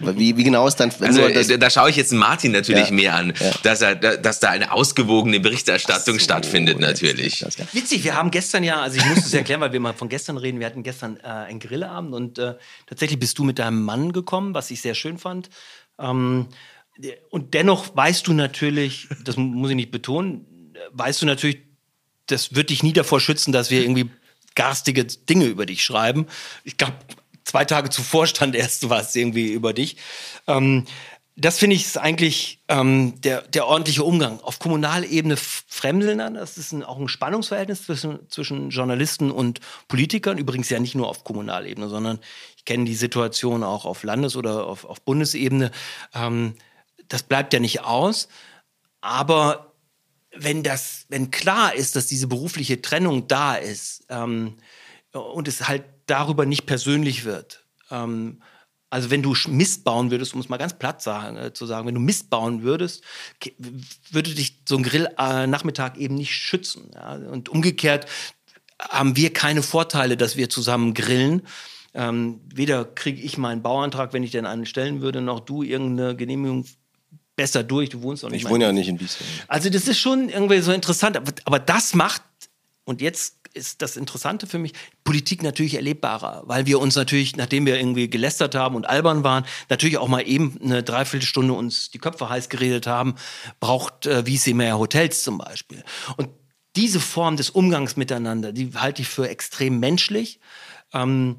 [0.00, 0.92] Wie, wie genau ist dann?
[1.00, 2.94] Also, da, da schaue ich jetzt Martin natürlich ja.
[2.94, 3.50] mehr an, ja.
[3.62, 7.44] dass, er, dass da eine ausgewogene Berichterstattung so, stattfindet, natürlich.
[7.72, 10.36] Witzig, wir haben gestern ja, also ich muss es erklären, weil wir mal von gestern
[10.36, 12.54] reden, wir hatten gestern äh, einen Grillabend und äh,
[12.86, 15.50] tatsächlich bist du mit deinem Mann gekommen, was ich sehr schön fand.
[15.98, 16.48] Ähm,
[17.30, 21.62] und dennoch weißt du natürlich, das muss ich nicht betonen, weißt du natürlich,
[22.26, 24.10] das wird dich nie davor schützen, dass wir irgendwie
[24.54, 26.26] garstige Dinge über dich schreiben.
[26.64, 26.94] Ich glaube,
[27.44, 29.96] zwei Tage zuvor stand erst was irgendwie über dich.
[30.46, 30.86] Ähm,
[31.34, 34.40] das finde ich ist eigentlich ähm, der, der ordentliche Umgang.
[34.40, 40.36] Auf Kommunalebene fremdeln dann, das ist ein, auch ein Spannungsverhältnis zwischen, zwischen Journalisten und Politikern.
[40.36, 42.18] Übrigens ja nicht nur auf Kommunalebene, sondern
[42.56, 45.70] ich kenne die Situation auch auf Landes- oder auf, auf Bundesebene.
[46.14, 46.54] Ähm,
[47.08, 48.28] das bleibt ja nicht aus.
[49.00, 49.72] Aber
[50.34, 54.58] wenn das, wenn klar ist, dass diese berufliche Trennung da ist ähm,
[55.12, 58.42] und es halt darüber nicht persönlich wird, ähm,
[58.92, 61.86] also wenn du Mist bauen würdest, um es mal ganz platt sagen, äh, zu sagen,
[61.86, 63.02] wenn du Mist bauen würdest,
[64.10, 66.90] würde dich so ein Grillnachmittag äh, eben nicht schützen.
[66.94, 67.14] Ja?
[67.14, 68.04] Und umgekehrt
[68.78, 71.40] haben wir keine Vorteile, dass wir zusammen grillen.
[71.94, 76.14] Ähm, weder kriege ich meinen Bauantrag, wenn ich den einen stellen würde, noch du irgendeine
[76.14, 76.66] Genehmigung
[77.34, 77.88] besser durch.
[77.88, 78.44] Du wohnst auch nicht.
[78.44, 79.32] Ich wohne ja nicht in Wiesbaden.
[79.48, 81.16] Also das ist schon irgendwie so interessant.
[81.16, 82.22] Aber, aber das macht,
[82.84, 84.72] und jetzt ist das Interessante für mich,
[85.04, 89.44] Politik natürlich erlebbarer, weil wir uns natürlich, nachdem wir irgendwie gelästert haben und albern waren,
[89.68, 93.14] natürlich auch mal eben eine Dreiviertelstunde uns die Köpfe heiß geredet haben,
[93.60, 95.84] braucht äh, wie sie mehr Hotels zum Beispiel.
[96.16, 96.28] Und
[96.76, 100.40] diese Form des Umgangs miteinander, die halte ich für extrem menschlich.
[100.92, 101.36] Ähm,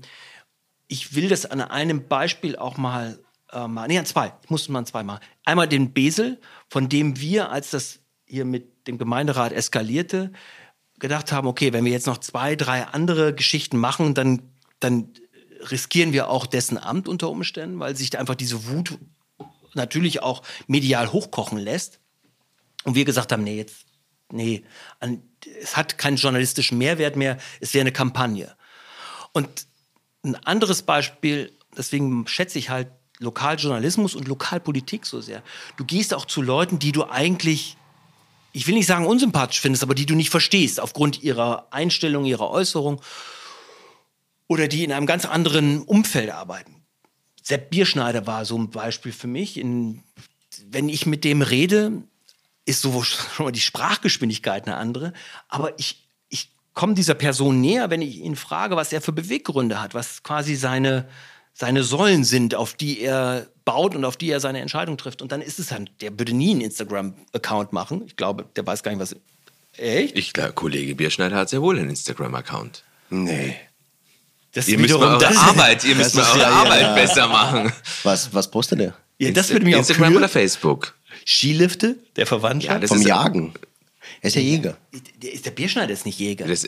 [0.87, 3.19] ich will das an einem Beispiel auch mal
[3.53, 4.33] äh, mal, nee, an zwei.
[4.43, 5.23] Ich musste mal zwei machen.
[5.45, 6.39] Einmal den Besel,
[6.69, 10.31] von dem wir, als das hier mit dem Gemeinderat eskalierte,
[10.99, 14.41] gedacht haben, okay, wenn wir jetzt noch zwei, drei andere Geschichten machen, dann,
[14.79, 15.09] dann
[15.71, 18.97] riskieren wir auch dessen Amt unter Umständen, weil sich einfach diese Wut
[19.73, 21.99] natürlich auch medial hochkochen lässt.
[22.83, 23.85] Und wir gesagt haben, nee, jetzt,
[24.31, 24.63] nee,
[24.99, 25.23] an,
[25.61, 28.55] es hat keinen journalistischen Mehrwert mehr, es wäre eine Kampagne.
[29.31, 29.67] Und
[30.23, 32.87] ein anderes Beispiel, deswegen schätze ich halt
[33.19, 35.43] Lokaljournalismus und Lokalpolitik so sehr.
[35.77, 37.77] Du gehst auch zu Leuten, die du eigentlich,
[38.53, 42.49] ich will nicht sagen unsympathisch findest, aber die du nicht verstehst aufgrund ihrer Einstellung, ihrer
[42.49, 43.01] Äußerung
[44.47, 46.83] oder die in einem ganz anderen Umfeld arbeiten.
[47.41, 49.57] Sepp Bierschneider war so ein Beispiel für mich.
[49.57, 50.03] In,
[50.67, 52.03] wenn ich mit dem rede,
[52.65, 55.13] ist so schon mal die Sprachgeschwindigkeit eine andere,
[55.49, 59.81] aber ich, ich komme dieser Person näher, wenn ich ihn frage, was er für Beweggründe
[59.81, 61.09] hat, was quasi seine,
[61.53, 65.21] seine Säulen sind, auf die er baut und auf die er seine Entscheidung trifft.
[65.21, 68.03] Und dann ist es dann, der würde nie einen Instagram-Account machen.
[68.05, 69.15] Ich glaube, der weiß gar nicht, was.
[69.77, 70.17] Echt?
[70.17, 72.83] Ich glaube, Kollege Bierschneider hat sehr wohl einen Instagram-Account.
[73.09, 73.55] Nee.
[74.51, 76.93] Das ihr müsst mal eure Arbeit, ihr müsst mal eure ja, Arbeit ja.
[76.93, 77.71] besser machen.
[78.03, 78.95] Was, was postet er?
[79.17, 80.95] Ja, das würde mich Instagram auch oder Facebook?
[81.25, 82.81] Skilifte, der Verwandtschaft.
[82.81, 83.53] Ja, vom Jagen.
[84.21, 84.77] Er ist ja Jäger.
[85.21, 86.45] Ist der Bierschneider ist nicht Jäger.
[86.45, 86.67] Das,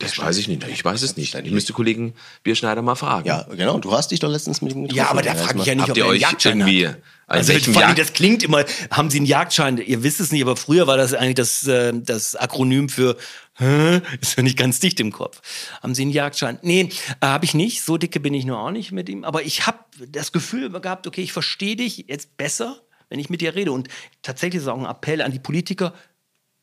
[0.00, 0.66] das weiß ich nicht.
[0.66, 1.34] Ich weiß es nicht.
[1.34, 3.28] Ich müsste Kollegen Bierschneider mal fragen.
[3.28, 3.78] Ja, genau.
[3.78, 4.96] Du hast dich doch letztens mit ihm getroffen.
[4.96, 6.96] Ja, aber da frage ich ja nicht, Habt ob ihr euch Jagdschein irgendwie hat.
[7.26, 9.78] Also allem, das klingt immer, haben Sie einen Jagdschein?
[9.78, 13.16] Ihr wisst es nicht, aber früher war das eigentlich das, äh, das Akronym für
[13.54, 14.00] Hä?
[14.20, 15.40] ist ja nicht ganz dicht im Kopf.
[15.80, 16.58] Haben Sie einen Jagdschein?
[16.62, 16.88] Nee,
[17.20, 17.84] äh, habe ich nicht.
[17.84, 19.22] So dicke bin ich nur auch nicht mit ihm.
[19.22, 19.78] Aber ich habe
[20.08, 22.80] das Gefühl gehabt, okay, ich verstehe dich jetzt besser,
[23.10, 23.70] wenn ich mit dir rede.
[23.70, 23.88] Und
[24.22, 25.94] tatsächlich ist auch ein Appell an die Politiker,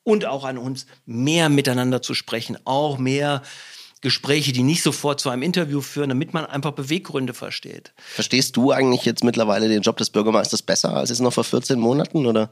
[0.07, 3.41] und auch an uns, mehr miteinander zu sprechen, auch mehr
[3.99, 7.91] Gespräche, die nicht sofort zu einem Interview führen, damit man einfach Beweggründe versteht.
[7.97, 11.77] Verstehst du eigentlich jetzt mittlerweile den Job des Bürgermeisters besser als es noch vor 14
[11.77, 12.25] Monaten?
[12.25, 12.51] Oder?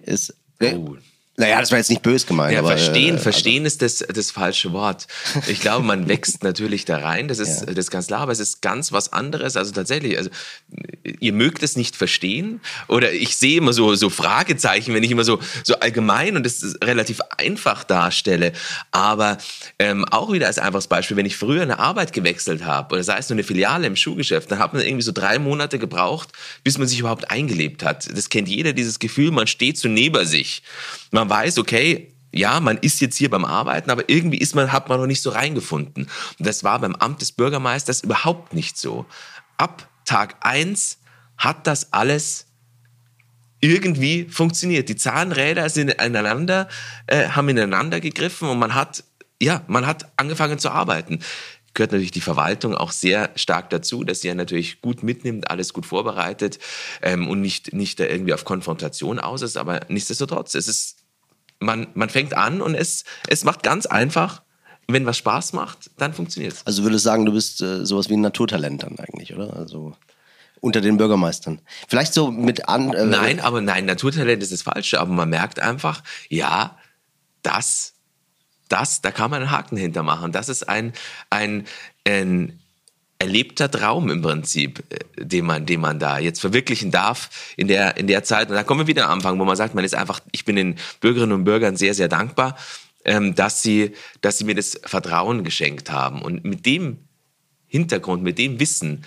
[0.00, 0.96] Ist, oh.
[1.38, 2.54] Naja, das war jetzt nicht böse gemeint.
[2.54, 3.84] Ja, aber, verstehen, äh, verstehen also.
[3.84, 5.06] ist das, das falsche Wort.
[5.48, 7.66] Ich glaube, man wächst natürlich da rein, das ist, ja.
[7.66, 9.56] das ist ganz klar, aber es ist ganz was anderes.
[9.56, 10.30] Also tatsächlich, also
[11.20, 15.24] ihr mögt es nicht verstehen oder ich sehe immer so, so Fragezeichen, wenn ich immer
[15.24, 18.52] so, so allgemein und das relativ einfach darstelle.
[18.90, 19.36] Aber
[19.78, 23.18] ähm, auch wieder als einfaches Beispiel, wenn ich früher eine Arbeit gewechselt habe oder sei
[23.18, 26.30] es nur eine Filiale im Schuhgeschäft, dann hat man irgendwie so drei Monate gebraucht,
[26.64, 28.08] bis man sich überhaupt eingelebt hat.
[28.16, 30.62] Das kennt jeder, dieses Gefühl, man steht so neben sich.
[31.10, 34.72] Man man weiß, okay, ja, man ist jetzt hier beim Arbeiten, aber irgendwie ist man,
[34.72, 36.04] hat man noch nicht so reingefunden.
[36.38, 39.06] Und das war beim Amt des Bürgermeisters überhaupt nicht so.
[39.56, 40.98] Ab Tag eins
[41.38, 42.46] hat das alles
[43.60, 44.88] irgendwie funktioniert.
[44.88, 46.68] Die Zahnräder sind ineinander,
[47.06, 49.02] äh, haben ineinander gegriffen und man hat,
[49.40, 51.20] ja, man hat angefangen zu arbeiten
[51.76, 55.72] gehört natürlich die Verwaltung auch sehr stark dazu, dass sie ja natürlich gut mitnimmt, alles
[55.72, 56.58] gut vorbereitet
[57.02, 59.56] ähm, und nicht, nicht da irgendwie auf Konfrontation aus ist.
[59.56, 60.95] Aber nichtsdestotrotz, es ist
[61.60, 64.42] man, man fängt an und es, es macht ganz einfach,
[64.88, 66.66] wenn was Spaß macht, dann funktioniert es.
[66.66, 69.56] Also würdest sagen, du bist äh, sowas wie ein Naturtalent dann eigentlich, oder?
[69.56, 69.96] Also
[70.60, 71.60] unter den Bürgermeistern.
[71.88, 72.92] Vielleicht so mit an.
[72.92, 75.00] Äh, nein, aber nein, Naturtalent ist das Falsche.
[75.00, 76.78] Aber man merkt einfach, ja,
[77.42, 77.94] das,
[78.68, 80.32] das, da kann man einen Haken hintermachen.
[80.32, 80.92] Das ist ein,
[81.30, 81.66] ein,
[82.06, 82.60] ein
[83.18, 87.96] erlebter Traum im Prinzip, äh, den man, den man da jetzt verwirklichen darf in der,
[87.96, 88.48] in der Zeit.
[88.48, 90.56] Und da kommen wir wieder am Anfang, wo man sagt, man ist einfach, ich bin
[90.56, 92.56] den Bürgerinnen und Bürgern sehr, sehr dankbar,
[93.04, 96.22] ähm, dass sie, dass sie mir das Vertrauen geschenkt haben.
[96.22, 96.98] Und mit dem
[97.66, 99.04] Hintergrund, mit dem Wissen,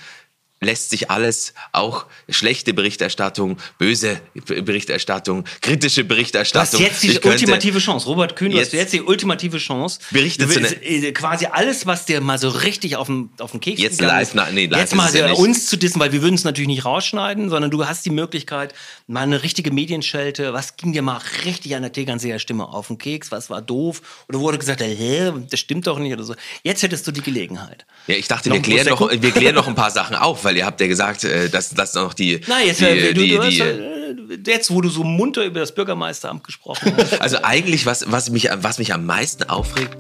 [0.62, 6.80] lässt sich alles, auch schlechte Berichterstattung, böse Berichterstattung, kritische Berichterstattung.
[6.80, 8.06] Du hast jetzt die ultimative Chance.
[8.08, 10.00] Robert Kühn, du hast jetzt die ultimative Chance.
[10.12, 13.62] Berichtet du willst, äh, quasi alles, was dir mal so richtig auf den, auf den
[13.62, 16.36] Keks jetzt live, ist, nee, live jetzt mal ja uns zu dissen, weil wir würden
[16.36, 18.74] es natürlich nicht rausschneiden, sondern du hast die Möglichkeit,
[19.08, 22.98] mal eine richtige Medienschelte, was ging dir mal richtig an der Tegernseer Stimme auf den
[22.98, 26.36] Keks, was war doof oder wurde gesagt, hä, das stimmt doch nicht oder so.
[26.64, 27.86] Jetzt hättest du die Gelegenheit.
[28.08, 30.66] Ja, ich dachte, wir klären, noch, wir klären noch ein paar Sachen auf, weil ihr
[30.66, 32.42] habt ja gesagt, äh, dass das noch die.
[32.48, 35.60] Nein, jetzt, die, äh, du, die, du die, hast, jetzt, wo du so munter über
[35.60, 37.22] das Bürgermeisteramt gesprochen hast.
[37.22, 39.96] also eigentlich, was, was, mich, was mich am meisten aufregt.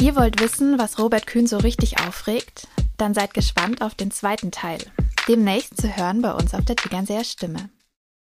[0.00, 2.68] Ihr wollt wissen, was Robert Kühn so richtig aufregt?
[2.96, 4.78] Dann seid gespannt auf den zweiten Teil.
[5.26, 7.70] Demnächst zu hören bei uns auf der Tegernseer Stimme.